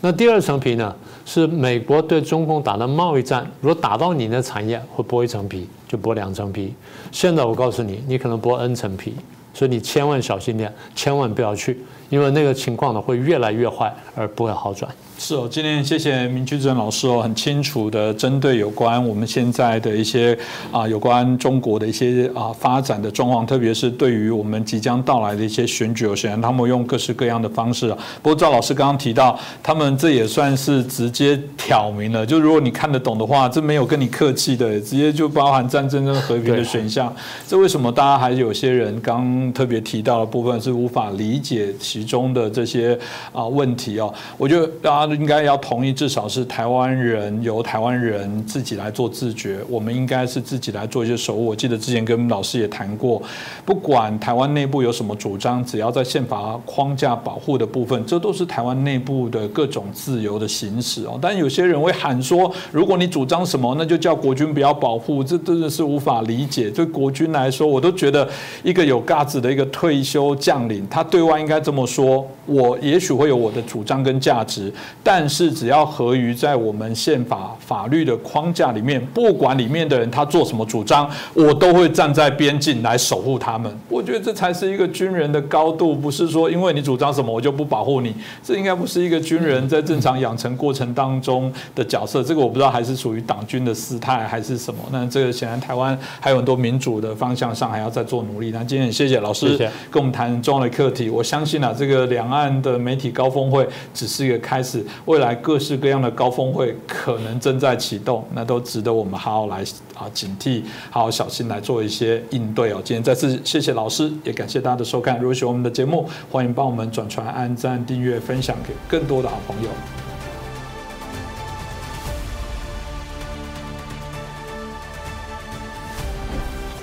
[0.00, 6.74] 那第二层皮呢，是美国对中共打的贸易战，如果打到你的产业，会剥一层皮，就剥两层皮。
[7.10, 9.14] 现在我告诉你，你可能剥 N 层皮，
[9.54, 14.90] 所以你千万小心点，千万不要去，因为那个情况呢会越来越坏，而不会好转。
[15.18, 20.38] 是哦，今天谢谢明居正老师哦，很清楚的针对有关我们现在的一些
[20.70, 27.96] 啊，有关中国的一些啊发展的状况，特别是对于我们即将到来的一些选举，有些人他们用各式各样的方式啊。
[28.22, 37.10] 不过赵老师刚刚提到，他们这也算是直接挑明了，就如果你看得懂的话，这没有跟你客气的，直接就包含战争跟和平的选项。
[37.48, 42.98] 这为什么大家还有些人刚特别提到的部分是无法理解其中的这些
[43.32, 44.12] 啊问题哦？
[44.36, 45.06] 我觉得大家。
[45.16, 49.60] 应该要同意，至少是台湾人由台湾人自己来做自觉。
[49.66, 51.34] 我们应该是自己来做一些手。
[51.34, 53.22] 我记得之前跟老师也谈过，
[53.64, 61.18] 不管台湾内部有什么主张，只要在宪法框架保护的部分，这都是台湾内部的各种自由的行使哦。
[61.22, 66.68] 但有些人会喊说，如果你主张什么，那就叫国军不要保护，这真的是无法理解。
[66.68, 68.28] 对国军来说，我都觉得
[68.62, 74.72] 一个有架子的一个退休将领，他对外应该这么说：我也许会有我的主张跟价值。
[75.02, 83.72] 但是只要合于在我们宪法法律的框架里面，不管里面的人他做什么主张，我都会站在边境来守护他们。
[83.88, 88.14] 我觉得这才是一个军人的高度，不是说因为你主张什么我就不保护你。
[88.42, 92.22] 这应该不是一个军人在正常养成过程当中的角色。
[92.22, 94.80] 这个我不知道还是属于党军的姿态还是什么。
[94.90, 98.50] 那这个显然台湾还有很多民主的方向上还要再做努力。
[98.50, 99.56] 那今天谢谢老师
[99.90, 101.10] 跟我们谈重要的课题。
[101.10, 104.84] 我相信啊，这个两岸的媒体高峰会只是一个开始。
[105.04, 109.62] 未来各式各样的高峰会可能正在启动，那都值得我们好好来
[109.94, 112.80] 啊警惕，好好小心来做一些应对哦。
[112.82, 115.18] 今天再次谢谢老师，也感谢大家的收看。
[115.18, 120.05] 如果喜欢我们的节目，欢迎帮我们转传、按赞、订阅、分享给更多的好朋友。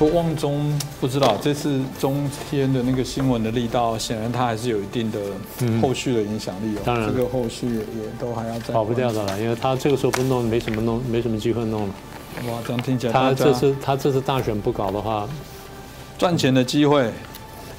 [0.08, 5.20] 望中不知道这次中天的那个新闻的力道，显然它还是有一定的
[5.82, 6.82] 后续的影响力哦。
[6.86, 7.84] 当然，这个后续也
[8.20, 11.94] 都还要再跑不掉的了，因为他这个时候不弄，没什么弄，没什么机会弄了。
[12.48, 15.28] 哇，这样听起来，他这次他这次大选不搞的话，
[16.18, 17.12] 赚钱的机会，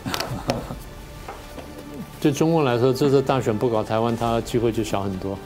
[2.20, 5.36] 对中共来说，这次大选不搞，台湾他机会就小很多。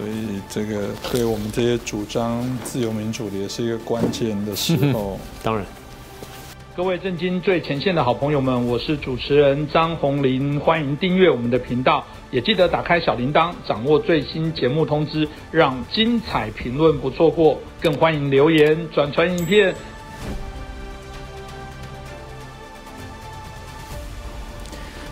[0.00, 5.20] 所以，这个对我们这些主张自由民主的，也是一个关键的时候。
[5.42, 5.62] 当然，
[6.74, 17.58] 各位震惊最前线的好朋友们，我是主持人张宏林，欢迎订阅我们的频道，也记得打开小铃铛，掌握最新节目通知，让精彩评论不错过。
[17.78, 19.74] 更欢迎留言、转传影片。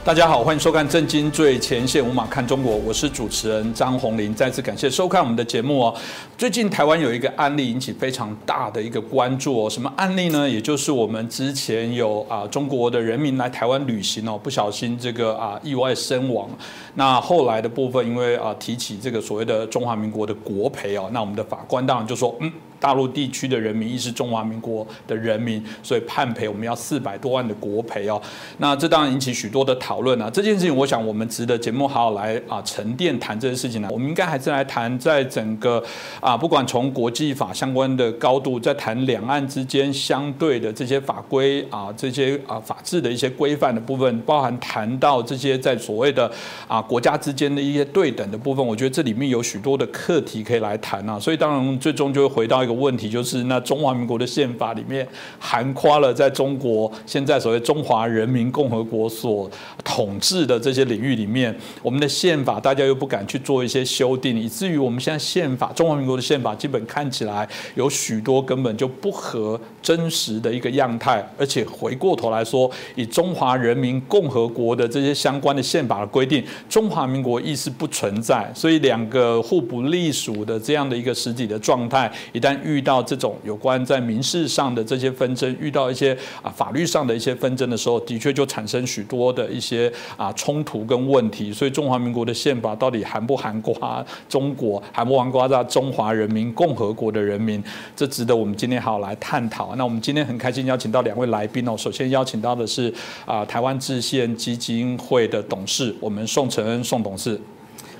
[0.08, 4.34] 大家好，欢迎收看《震惊最前线》，无马看中国，我是主持人张宏林。
[4.34, 5.94] 再次感谢收看我们的节目哦。
[6.38, 10.48] 最近台湾有一个案例引起非常大的一个关注哦，什么案例呢？
[10.48, 16.48] 也就是我们之前有啊中国的人民来台湾旅行哦，不小心这个啊意外身亡。
[16.94, 22.50] 那后来的部分，因为啊提起这个所谓的中华民国的国赔哦，那我们的法官当然就说嗯。
[22.80, 28.20] 大陆地区的人民亦是中华民国的人民，所以判赔我们要四百多万的国赔哦。
[28.58, 30.30] 那这当然引起许多的讨论啊。
[30.30, 33.88] 这件事情，我想我们值得节目好好来啊沉淀谈这件事情呢。
[33.90, 35.82] 我们应该还是来谈，在整个
[36.20, 46.30] 啊，不管从国际法相关的高度，在谈两岸之间相对的这些法规啊，这些啊法治的一些规范的部分，包含谈到这些在所谓的
[46.68, 51.18] 啊国家之间的一些对等的部分，我觉得这里面有许多的课题可以来谈啊。
[51.18, 52.67] 所以当然最终就会回到。
[52.68, 55.06] 个问题，就是那中华民国的宪法里面
[55.38, 59.50] 含夸了在中国现在所谓中华人民共和国所
[59.82, 91.52] 统治的这些领域里面，我们的宪法大家又不敢去做一些修订，以至于我们现在宪法中华民国的宪法基本看起来有许多根本就不合真实的一个样态，而且回过头来说，以中华人民共和国的这些相关的宪法的规定，中华民国意识不存在，所以两个互不隶属的这样的一个实体的状态，一旦遇到这种有关在民事上的这些纷争，遇到一些啊法律上的一些纷争的时候，的确就产生许多的一些啊冲突跟问题。
[91.52, 97.62] 所以中华民国的宪法到底含不含括中国，含不含括在中华人民共和国的人民，
[97.96, 99.74] 这值得我们今天好好来探讨。
[99.76, 102.92] 那我们今天很开心邀请到两位来宾哦，首先邀请到的是
[103.24, 107.40] 啊台湾制宪基金会的董事，我们宋承恩宋董事。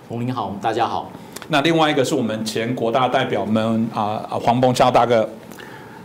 [0.09, 1.11] 洪林好，大家好。
[1.51, 5.27] 那另外一个是我们前国大代表们啊啊黄鹏霄大哥。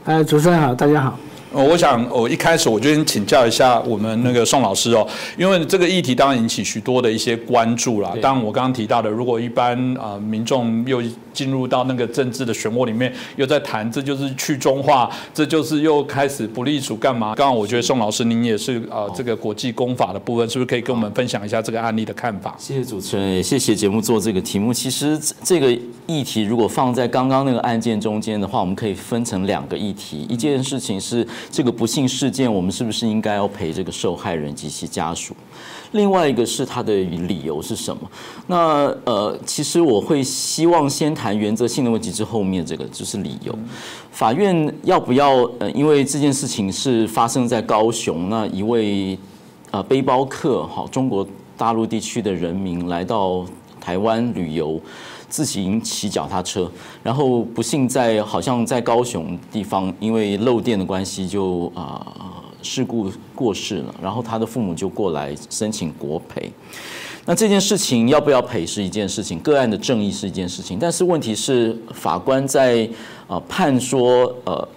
[0.06, 1.20] 哎，主持人好，大家好。
[1.52, 5.06] 呃，我想我一开始我就先请教一下我们那个宋老师哦，
[5.38, 8.14] 因为这个议题当然引起许多的一些关注啦。
[8.22, 17.36] 当然我刚刚提到的，如果一般啊民众又进入到那个政治的漩涡里面，又在谈这就是去中化，这就是又开始不隶属干嘛？
[17.36, 22.56] 刚刚我觉得宋老师您也是啊这个国际公法的部分，是不是可以跟我们分享一下这个案例的看法？
[22.58, 24.74] 谢谢主持人，也谢谢节目做这个题目。
[24.74, 31.28] 其实这个议题如果放在刚刚那个案件中间的话，我们可以分成两个议题，一件事情是。
[31.50, 35.36] 这个不幸事件，我们是不是应该要赔这个受害人及其家属？
[35.94, 38.02] 另外一个是他的理由是什么？
[38.48, 43.58] 那呃，其实我会希望先谈原则性的问题，之后面这个就是理由。
[44.12, 45.50] 法院要不要？
[45.60, 49.18] 呃，因为这件事情是发生在高雄，那一位
[49.72, 51.26] 呃背包客，好，中国
[51.58, 53.46] 大陆地区的人民来到
[53.80, 54.80] 台湾旅游。
[55.30, 62.06] 自行骑脚踏车，然后不幸在好像在高雄地方，因为漏电的关系就啊
[62.64, 66.52] 事故过世了，然后他的父母就过来申请国赔。
[67.26, 72.90] 那这件事情要不要赔是一件事情，个案的正义是一件事情，但是问题是法官在
[73.28, 74.68] 啊判说呃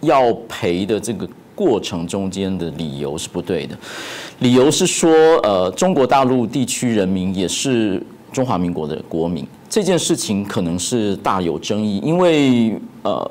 [0.00, 3.78] 要赔的这个过程中间的理由是不对的，
[4.40, 5.10] 理由是说
[5.42, 8.02] 呃中国大陆地区人民也是
[8.32, 9.46] 中华民国的国民。
[9.70, 13.30] 这件事情可能是大有争议，因为呃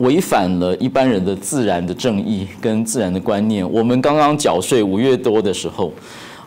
[0.00, 3.64] 违反了一般人的自然的正义跟自然的观念。
[3.72, 5.90] 我们刚刚缴税五月多的时候，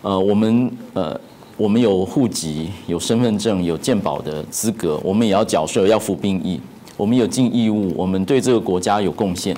[0.04, 1.20] 呃，我们呃
[1.56, 6.60] 我们有户籍、有身份证、有健保的资格，我们也要缴税、要服兵役，
[6.98, 9.56] 我们有尽义务，我们对这个国家有贡献。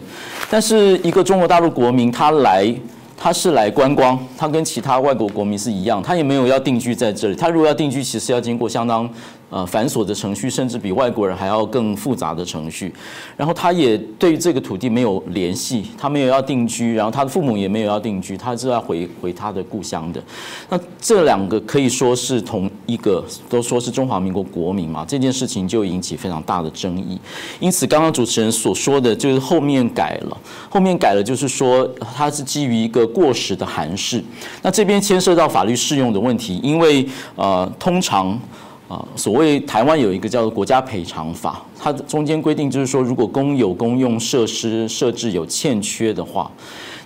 [0.49, 2.73] 但是一个中国大陆国民他来。
[3.17, 7.33] 他是来观光，他跟其他外国国民是一样，他也没有要定居在这里。
[7.33, 9.09] 他如果要定居，其实要经过相当。
[9.51, 12.91] 呃，繁琐的程序，甚至比外国人还要更复杂的程序。
[13.37, 20.21] 然后他也对这个土地没有联系，他没有要定居，然后他的父母也没有要定居，他是要回回他的故乡的。
[20.67, 27.17] 那这两个可以说是同一个，都说是中华民国国民嘛，这件事情就引起非常大的争议。
[27.59, 30.37] 因此，刚刚主持人所说的就是后面改了，
[30.69, 34.21] 后面改了就是说它是基于一个过时的函释。
[34.63, 38.37] 那这边牵涉到法律适用的问题，因为呃，通常。
[38.87, 46.51] 啊，所谓台湾有一个叫做国家赔偿法，它中间规定就是说，如果公有公用设施设置有欠缺的话，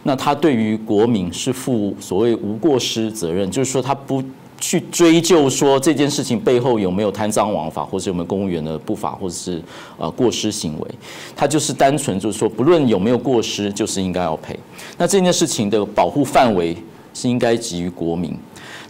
[0.04, 4.22] 那它对于国民是负所谓无过失责任，就是说他不
[4.60, 9.62] 去追究说这件事情背后有没有贪赃枉法，或者有没有公务员的不法或者是
[9.98, 10.88] 呃过失行为，
[11.34, 14.60] 他就是单纯就是说，不论有没有过失，就是应该要赔。
[14.98, 16.76] 那这件事情的保护范围
[17.14, 18.38] 是应该给予国民。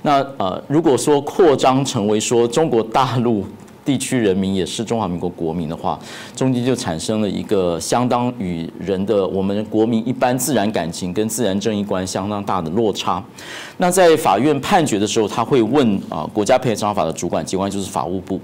[0.02, 3.46] 那呃，如果说扩张成为说中国大陆
[3.84, 6.00] 地区人民也是中华民国国民的话，
[6.36, 13.24] 中间就产生了一个相当与人的我们国民一般自然感情跟自然正义观相当大的落差。
[13.78, 18.40] 那在法院判决的时候，他会问啊，国家赔偿法的主管机关就是法务部。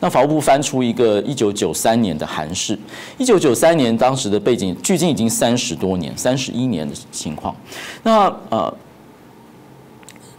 [0.00, 2.76] 那法务部翻出一个一九九三年的函释，
[3.18, 7.54] 一九九三年当时的背景，距今已经三十多年，三十一年的情况。
[8.02, 8.74] 那呃。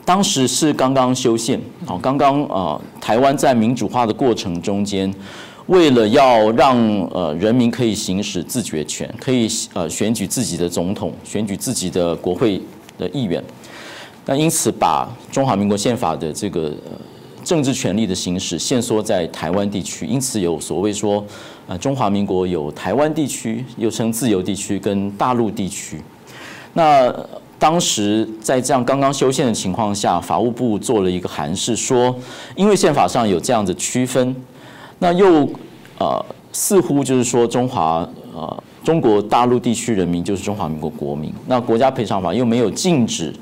[0.10, 5.14] 当时是刚刚修宪，好，刚刚啊，台湾在民主化的过程中间，
[5.68, 6.76] 为了要让
[7.12, 12.60] 呃人民可以行使自决权，可以呃选举自己的总统，选举自己的国会
[12.98, 13.44] 的议员，
[14.26, 16.74] 那因此把中华民国宪法的这个
[17.44, 21.24] 政治权利的行使限缩在台湾地区，因此有所谓说，
[21.68, 26.02] 呃，中华民国有台湾地区，又称自由地区跟大陆地区，
[26.74, 27.14] 那。
[27.60, 32.16] 当时在这样刚刚修宪的情况下，法务部做了一个函释，说
[32.56, 34.34] 因为宪法上有这样的区分，
[34.98, 35.48] 那又
[35.98, 43.34] 呃似乎就是说中华呃中国大陆地区人民就是中华民国国民，那国家赔偿法又没有禁止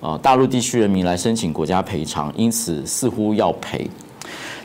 [0.00, 3.90] 啊大陆地区人民来申请国家赔偿，因此似乎要赔。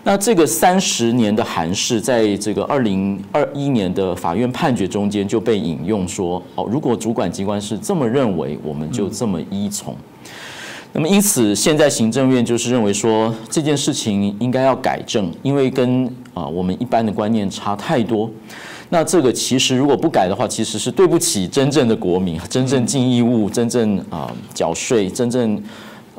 [0.03, 9.95] 那这个三十年的函释，在这个二零二一年的法院判决中间就被引用说，哦，如果主管机关是这么认为，我们就这么依从。
[10.91, 18.27] 那么因此，现在行政院就是认为说这件事情应该要改正，因为跟啊我们一般的观念差太多。
[18.89, 25.61] 那这个其实如果不改的话，其实是对不起真正的国民，真正尽义务、真正啊缴税、真正。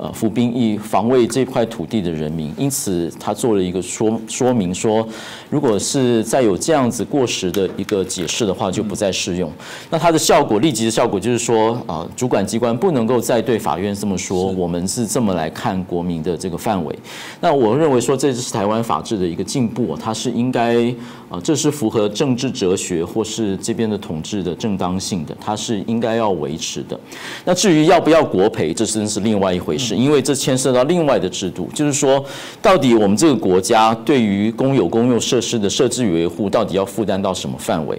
[0.03, 5.07] 呃，服兵役防卫这块土地的人民，因此他做了一个说说明，说
[5.49, 9.49] 如果是再有这样子过时的一个解释的话，就不再适用。
[9.91, 16.99] 那它的效果，立即的效果就是说，啊，主管机关不能够再对法院这么说，我们是这么来看国民的这个范围。
[17.41, 20.93] 那我认为说，这是台湾法治的一个进步，它是应该
[21.33, 27.01] 啊，这是符合政治哲学或是这边的统治的正当性的，它是应该要维持的。
[27.47, 29.97] 那至于要不要国赔，这真是另外一回事。
[29.97, 32.23] 因为这牵涉到另外的制度，就是说，
[32.61, 37.99] 到底我们这个国家对于公有公用设施的设置与维护，到底要负担到什么范围？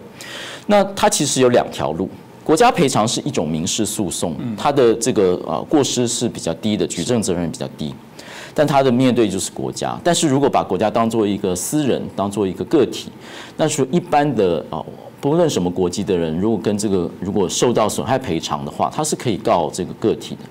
[0.67, 2.07] 那它其实有两条路，
[2.43, 7.91] 国家赔偿是一种民事诉讼，它的这个啊过失是比较低的，举证责任比较低，
[8.53, 9.99] 但他的面对就是国家。
[10.03, 13.09] 但是如果把国家当做一个私人，当做一个个体，
[13.57, 14.83] 那是一般的啊。
[15.19, 20.41] 不论什么国籍的人，如果跟这个如果受到损害赔偿的话，他是可以告这个个体的。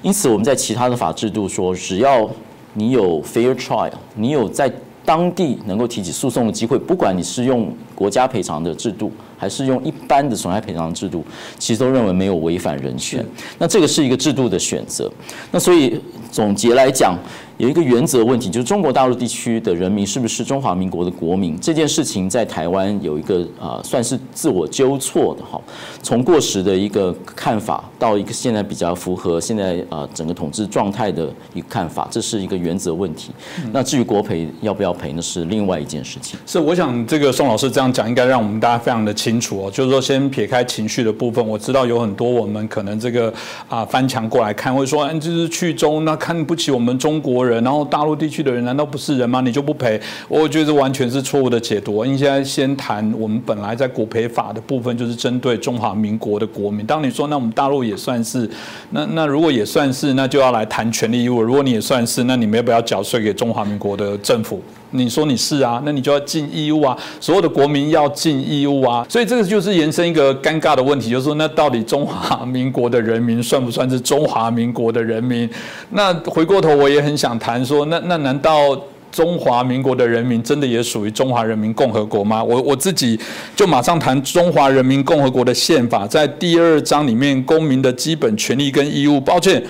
[0.00, 2.26] 因此，我们在其他的法制度说，只要
[2.72, 4.72] 你有 fair trial，你有在
[5.04, 11.22] 当地能够提起诉讼的机会，不管你是用国家赔偿的制度，还是用一般的损害赔偿制度，
[11.58, 13.22] 其实都认为没有违反人权。
[13.58, 15.12] 那这个是一个制度的选择。
[15.50, 16.00] 那所以
[16.30, 17.14] 总结来讲。
[17.58, 25.60] 有一个原则问题，就是中国大陆地区的人民是不是中华民国的国民这件事情，在台湾有一个呃算是自我纠错的哈，
[26.02, 33.30] 从过时的一个看法到一个现在比较符合现在呃整个统治状态的一个看法，这是一个原则问题。
[33.70, 36.36] 那至于国赔要不要赔，那是另外一件事情。
[36.44, 39.70] 是，我想这个宋老师这样讲，应该让我们大家非常的清楚哦。
[39.70, 43.32] 就是说，先撇开情绪的部分，我知道有很多我们可能这个
[43.68, 47.43] 啊翻墙过来看，会说，嗯，就是去中那看不起我们中国。
[47.44, 49.40] 人，然后大陆地区的人难道不是人吗？
[49.40, 50.00] 你就不赔？
[50.28, 52.04] 我觉得这完全是错误的解读。
[52.04, 56.84] 应该先谈我们本来在国赔法的部分，就是针对中华民国的国民。
[56.86, 58.48] 当你说那我们大陆也算是，
[58.90, 61.42] 那那如果也算是，那就要来谈权利义务。
[61.42, 64.62] 如果你也算是，那你们要不要缴税给中华民国的政府？
[64.96, 75.50] 你说你是啊，那你就要尽义务啊，所有的国民要尽义务啊，所以这个就是延伸一个尴尬的问题，就是说，那到底中华民国的人民算不算是中华民国的人民？
[75.90, 78.80] 那回过头，我也很想谈说，那那难道
[79.10, 82.42] 中华民国的人民真的也属于中华人民共和国吗？
[82.42, 83.18] 我我自己
[83.56, 89.60] 就马上谈中华人民共和国的宪法，在第二章里面，公民的基本权利跟义务，抱歉。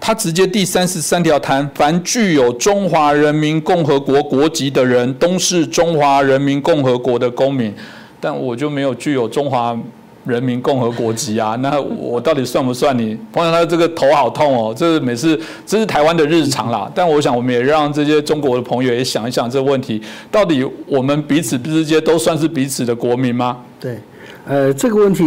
[0.00, 7.72] 他直接第三十三条谈，凡具有中华人民共和国国籍的人，都是中华人民共和国的公民。
[8.20, 9.78] 但我就没有具有中华
[10.24, 13.14] 人民共和国籍啊， 那我到底算不算你？
[13.30, 16.90] 朋友，他这个头好痛哦，这是每次这是台湾的日常啦。
[16.94, 23.58] 但我想，我们也让这些中国的朋友也想一想这个问题：到底我们彼此之间都算是彼此的国民吗？
[23.78, 23.98] 对，
[24.46, 25.22] 呃，这个问题，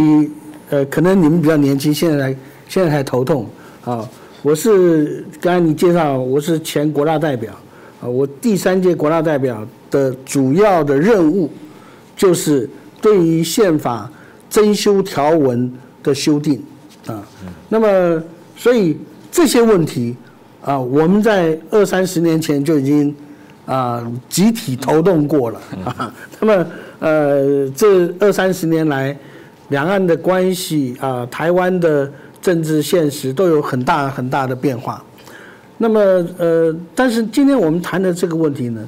[0.70, 2.36] 呃，可能你们比较年轻，现在
[2.68, 3.46] 现在还头痛
[3.84, 4.04] 啊。
[4.42, 7.52] 我是刚才你介绍，我是前国大代表，
[8.00, 11.50] 啊，我第三届国大代表的主要的任务，
[12.16, 12.70] 就是
[13.00, 14.08] 对于宪法
[14.48, 15.70] 增修条文
[16.04, 16.62] 的修订，
[17.08, 17.20] 啊，
[17.68, 18.22] 那么
[18.56, 18.96] 所以
[19.32, 20.14] 这些问题，
[20.62, 23.12] 啊，我们在二三十年前就已经
[23.66, 26.66] 啊集体头动过了，啊，那么
[27.00, 29.16] 呃这二三十年来，
[29.70, 32.08] 两岸的关系啊，台湾的。
[32.40, 35.02] 政治现实都有很大很大的变化，
[35.76, 36.00] 那么
[36.38, 38.80] 呃，但是今天我们谈的这个问题呢，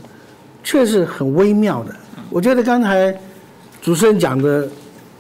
[0.62, 1.94] 却是很微妙的。
[2.30, 3.12] 我觉得刚才
[3.82, 4.68] 主持人讲的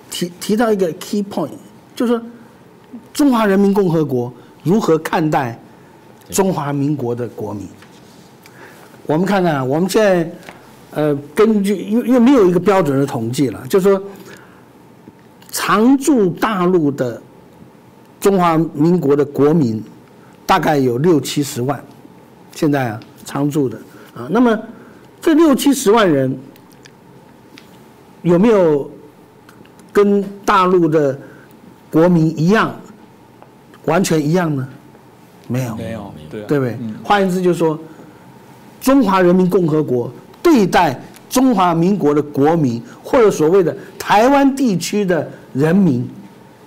[0.08, 1.50] 提提到一个 key point，
[1.94, 2.22] 就是说
[3.12, 5.60] 中华人民共和国如何看待
[6.30, 7.66] 中华民国的国民。
[9.06, 10.32] 我们看看，我们现在
[10.92, 14.00] 呃，根据又又没有一个标准的统计了，就是说
[15.50, 17.20] 常驻大陆的。
[18.20, 19.82] 中华民国的国民
[20.44, 21.82] 大概有六七十万，
[22.52, 23.78] 现在啊常住的
[24.14, 24.56] 啊，那么
[25.20, 26.38] 这六七十万人
[28.22, 28.90] 有没有
[29.92, 31.18] 跟大陆的
[31.90, 32.74] 国民一样
[33.86, 34.68] 完全一样呢？
[35.48, 36.78] 没有，没有，对不对？
[37.02, 37.78] 换言之，就是说
[38.80, 40.12] 中华人民共和国
[40.42, 46.08] 对待中华民国的国民，或者所谓的台湾地区的人民，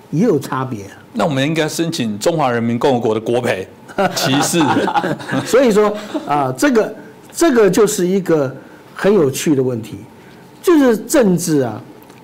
[0.09, 0.85] 也有差别。
[1.13, 3.67] 那我们应该申请中华人民共和国的国赔，
[4.15, 4.59] 歧视。
[5.45, 5.95] 所以说
[6.27, 6.95] 啊，这个
[7.31, 8.53] 这个就是一个
[8.95, 9.97] 很有趣的问题，
[10.61, 11.79] 就是政治啊，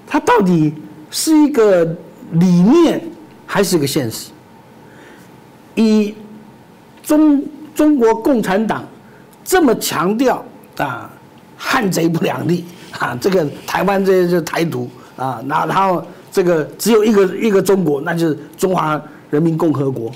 [0.07, 0.73] 它到底
[1.11, 1.85] 是一个
[2.31, 3.01] 理念
[3.45, 4.31] 还是一个现实？
[5.75, 6.13] 以
[7.03, 8.83] 中中国共产党
[9.45, 10.43] 这么强调
[10.77, 11.09] 啊，
[11.55, 12.65] 汉贼不两立
[12.97, 16.03] 啊，这个台湾这些是台独啊，那然后
[16.39, 20.09] 这个只有一个一个中国，那就是中华人民共和国。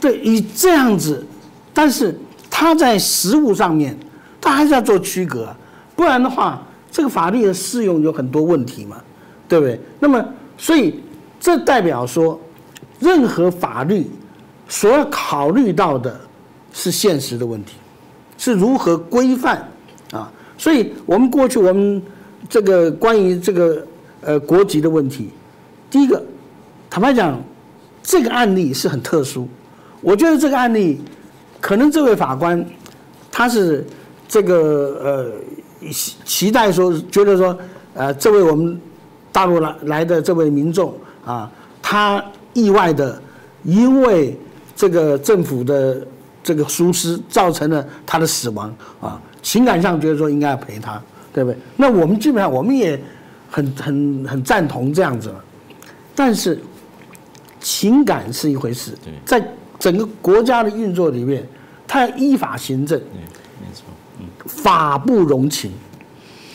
[0.00, 1.24] 对，以这样子，
[1.72, 2.18] 但是
[2.50, 3.96] 他在实务上面，
[4.40, 5.46] 他还是要做区隔，
[5.94, 8.96] 不然的话，这个法律的适用有很多问题嘛，
[9.48, 9.80] 对不对？
[10.00, 10.24] 那么，
[10.58, 11.00] 所以
[11.38, 12.40] 这代表说，
[12.98, 14.10] 任何法律
[14.68, 16.18] 所要考虑到的
[16.72, 17.74] 是现实的问题，
[18.36, 19.64] 是如何规范
[20.10, 20.28] 啊。
[20.58, 22.02] 所以我们过去我们
[22.48, 23.86] 这个关于这个
[24.26, 25.30] 呃国籍的问题，
[25.88, 26.20] 第一个，
[26.90, 27.40] 坦白讲，
[28.02, 29.48] 这个案例是很特殊。
[30.00, 31.00] 我觉得这个案例，
[31.60, 32.64] 可能这位法官，
[33.30, 33.86] 他是
[34.26, 35.00] 这个
[35.84, 37.56] 呃期期待说，觉得说，
[37.94, 38.80] 呃，这位我们
[39.30, 40.92] 大陆来来的这位民众
[41.24, 41.48] 啊，
[41.80, 42.22] 他
[42.52, 43.22] 意外的
[43.62, 44.36] 因为
[44.74, 46.04] 这个政府的
[46.42, 51.00] 这个疏失，造成了他的死亡啊，情感上觉得说应该要赔他，
[51.32, 51.58] 对不对？
[51.76, 53.00] 那我们基本上我们也
[53.50, 55.34] 很很很赞同这样子，
[56.14, 56.58] 但是
[57.60, 58.92] 情感是一回事，
[59.24, 59.46] 在。
[59.78, 61.46] 整个国家的运作里面，
[61.86, 63.84] 它要依法行政，没错，
[64.18, 65.70] 嗯，法不容情，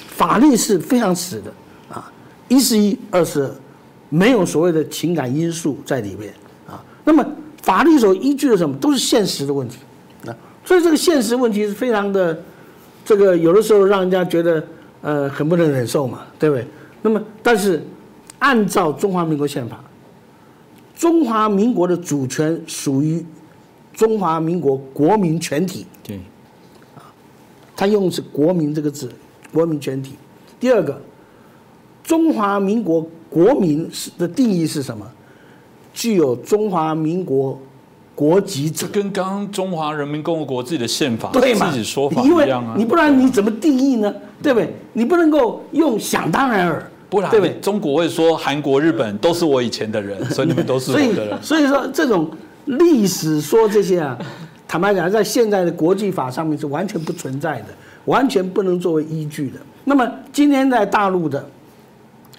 [0.08, 1.54] 法律是非常死的
[1.88, 2.12] 啊，
[2.48, 3.52] 一是一，二是二，
[4.10, 6.34] 没有所谓的情感因素在里面
[6.68, 6.84] 啊。
[7.04, 7.24] 那么
[7.62, 9.78] 法律所依据的什么，都是现实的问题
[10.26, 10.36] 啊。
[10.66, 12.36] 所以这个现实问题是非常的，
[13.06, 14.64] 这个有的时候让人家觉得
[15.02, 16.66] 呃很不能忍受嘛，对不对？
[17.02, 17.86] 那么但是
[18.40, 19.80] 按照中华民国宪法。
[20.94, 23.26] 中华民国的主权属于
[23.92, 25.88] 中华民国国民全体。
[26.04, 26.18] 对，
[26.96, 27.02] 啊，
[27.76, 29.12] 他用的是“国民”这个字，
[29.52, 30.14] 国民全体。
[30.60, 31.02] 第二个，
[32.04, 35.04] 中华民国国民是的定义是什么？
[35.92, 37.60] 具有中华民国
[38.14, 38.88] 国籍者。
[38.90, 42.76] 跟刚刚中华人民共和国自己的宪法对自己说法一样啊。
[42.78, 44.14] 你不然你怎么定义呢？
[44.44, 44.72] 对不对？
[44.94, 46.91] 你不能够用想当然尔。
[47.12, 47.62] 不然？
[47.62, 51.44] 中国会说韩国、日本都是我以前的人， 所以你们都是我的人。
[51.44, 52.32] 所以说，这种
[52.64, 54.18] 历史说这些啊，
[54.66, 57.68] 坦白讲，在现在的国际法上面是完全不存在的，
[58.06, 59.60] 完全不能作为依据的。
[59.84, 61.46] 那么今天在大陆的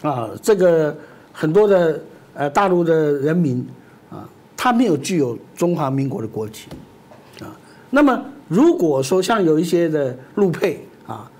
[0.00, 0.96] 啊，这个
[1.34, 2.00] 很多的
[2.32, 3.62] 呃大陆的人民
[4.10, 6.68] 啊，他没有具有中华民国的国籍
[7.42, 7.52] 啊。
[7.90, 8.18] 那么
[8.48, 11.30] 如果说像有一些的陆配啊，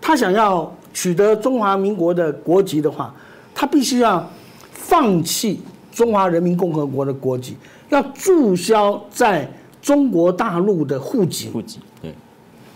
[0.00, 0.72] 他想要。
[1.00, 3.14] 取得中华民国的国籍的话，
[3.54, 4.28] 他必须要
[4.72, 5.60] 放弃
[5.92, 7.56] 中华人民共和国的国籍，
[7.88, 9.48] 要注销在
[9.80, 11.50] 中国大陆的户籍。
[11.50, 12.12] 户籍对。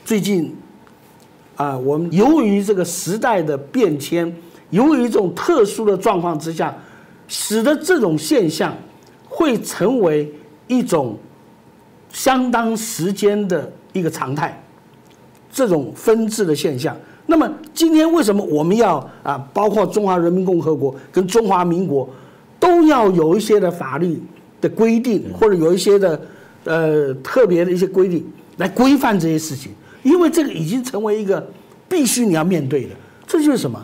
[0.05, 0.55] 最近
[1.57, 4.33] 啊，我们由于这个时代的变迁，
[4.71, 6.73] 由于这种特殊的状况之下，
[7.27, 8.73] 使得这种现象
[9.29, 10.33] 会成为
[10.69, 11.19] 一种
[12.13, 14.63] 相当时间的一个常态，
[15.51, 16.97] 这种分治的现象。
[17.33, 22.07] 那么今天为什么我们要啊，包括中华人民共和国跟中华民国，
[22.61, 24.23] 都要有一些的法律
[24.61, 26.21] 的规定，或者有一些的
[26.65, 28.23] 呃特别的一些规定
[28.59, 29.73] 来规范这些事情？
[30.03, 31.43] 因为这个已经成为一个
[31.89, 32.91] 必须你要面对的，
[33.27, 33.83] 这就是什么？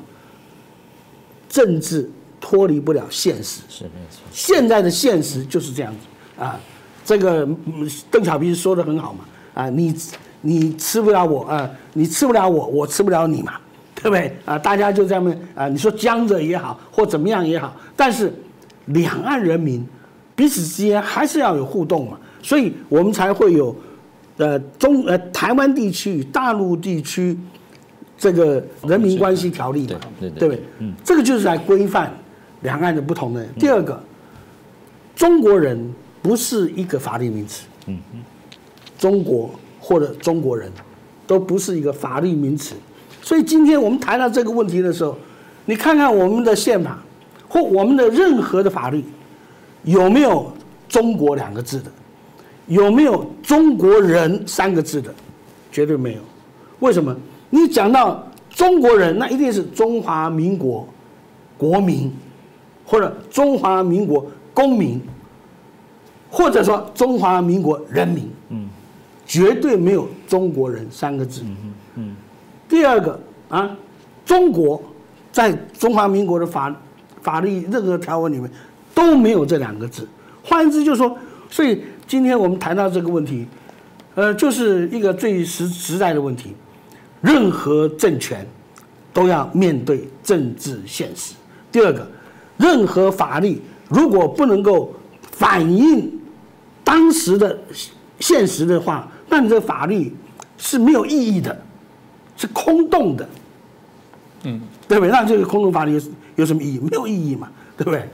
[1.49, 3.62] 政治脱离不了现实。
[3.70, 4.20] 是没错。
[4.30, 6.61] 现在的现实就是这样子啊，
[7.03, 7.49] 这个
[8.11, 9.24] 邓小平说的很好嘛
[9.55, 9.96] 啊，你。
[10.49, 13.53] 你吃不了我啊，你吃不了我，我吃不了你嘛，
[13.96, 14.59] 对不对啊？
[14.59, 18.32] 大家就这样啊，你说僵着也好，或怎么样也好，但是
[18.86, 19.86] 两岸人民
[20.34, 23.76] 彼此之间还是要有互动嘛，所以我们才会有
[24.38, 27.38] 呃中呃台湾地区大陆地区
[28.16, 30.62] 这个人民关系条例嘛，对不对？
[30.78, 32.11] 嗯，这个就是来规范
[32.62, 33.44] 两岸的不同的。
[33.59, 34.03] 第二个，
[35.14, 35.78] 中国人
[36.22, 38.20] 不是一个法律名词，嗯嗯，
[38.99, 39.51] 中国。
[39.89, 40.70] 或者中国人，
[41.26, 42.74] 都不是一个法律名词，
[43.22, 45.16] 所以今天我们谈到这个问题的时候，
[45.64, 46.99] 你看看我们的宪法
[47.49, 49.03] 或我们的任何的法律，
[49.84, 50.53] 有没有
[50.91, 51.91] “中国”两个字的，
[52.66, 55.11] 有没有“中国人”三个字的，
[55.72, 56.20] 绝对没有。
[56.80, 57.16] 为什么？
[57.49, 60.86] 你讲到中国人，那一定是中华民国
[61.57, 62.12] 国民，
[62.84, 65.01] 或者中华民国公民，
[66.30, 68.30] 或者说中华民国人民。
[68.51, 68.68] 嗯。
[69.29, 71.43] 绝对没有“中国人”三个字。
[71.95, 72.16] 嗯
[72.68, 73.18] 第二个
[73.49, 73.76] 啊，
[74.26, 74.83] 中国
[75.31, 76.74] 在中华民国的法
[77.22, 78.51] 法律任何条文里面
[78.95, 80.09] 都没有这两个字。
[80.43, 81.16] 换言之，就是说，
[81.51, 83.47] 所以今天我们谈到这个问题，
[84.14, 86.55] 呃，就是一个最实实在的问题。
[87.20, 88.47] 任何政权
[89.12, 91.35] 都要面对政治现实。
[91.72, 92.07] 第二个，
[92.57, 94.95] 任何法律如果不能够
[95.33, 96.11] 反映
[96.85, 97.59] 当时的
[98.20, 100.14] 现实的话，那你这法律
[100.57, 101.57] 是没有意义的，
[102.37, 103.29] 是空洞的。
[104.45, 105.11] 嗯，对不对？
[105.12, 106.01] 那这个空洞法律有
[106.37, 106.79] 有什么意义？
[106.79, 108.09] 没有意义嘛，对不对？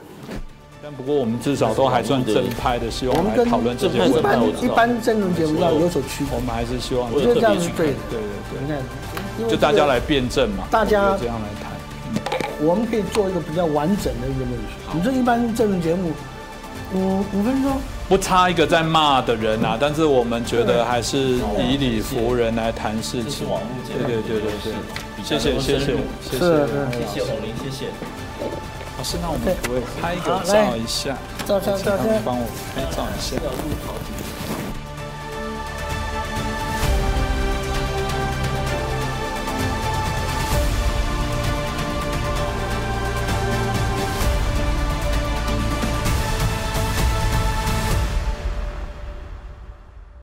[0.81, 4.19] 但不过我们至少都还算正派的，希望我们讨论这些问题。
[4.19, 6.39] 一般一般政论节目要有所区别我。
[6.39, 7.93] 们还是希望我觉得这样是对的。
[8.11, 11.71] 对对你看，就大家来辩证嘛，大家就这样来谈。
[12.61, 14.93] 我们可以做一个比较完整的一个论述。
[14.93, 16.11] 你这一般政论节目，
[16.93, 17.77] 五五分钟，
[18.07, 21.17] 不差一个在骂的人啊，但是我们觉得还是
[21.57, 23.49] 以理服人来谈事情。
[23.49, 24.73] 网络对对对对对，
[25.23, 25.97] 谢谢谢谢谢谢。
[26.21, 26.37] 谢
[27.11, 27.87] 谢偶林，谢谢。
[28.97, 31.17] 老师，那我们可不可以拍一个照一下？
[31.45, 32.45] 照照照请他们帮我
[32.75, 33.35] 拍照一下。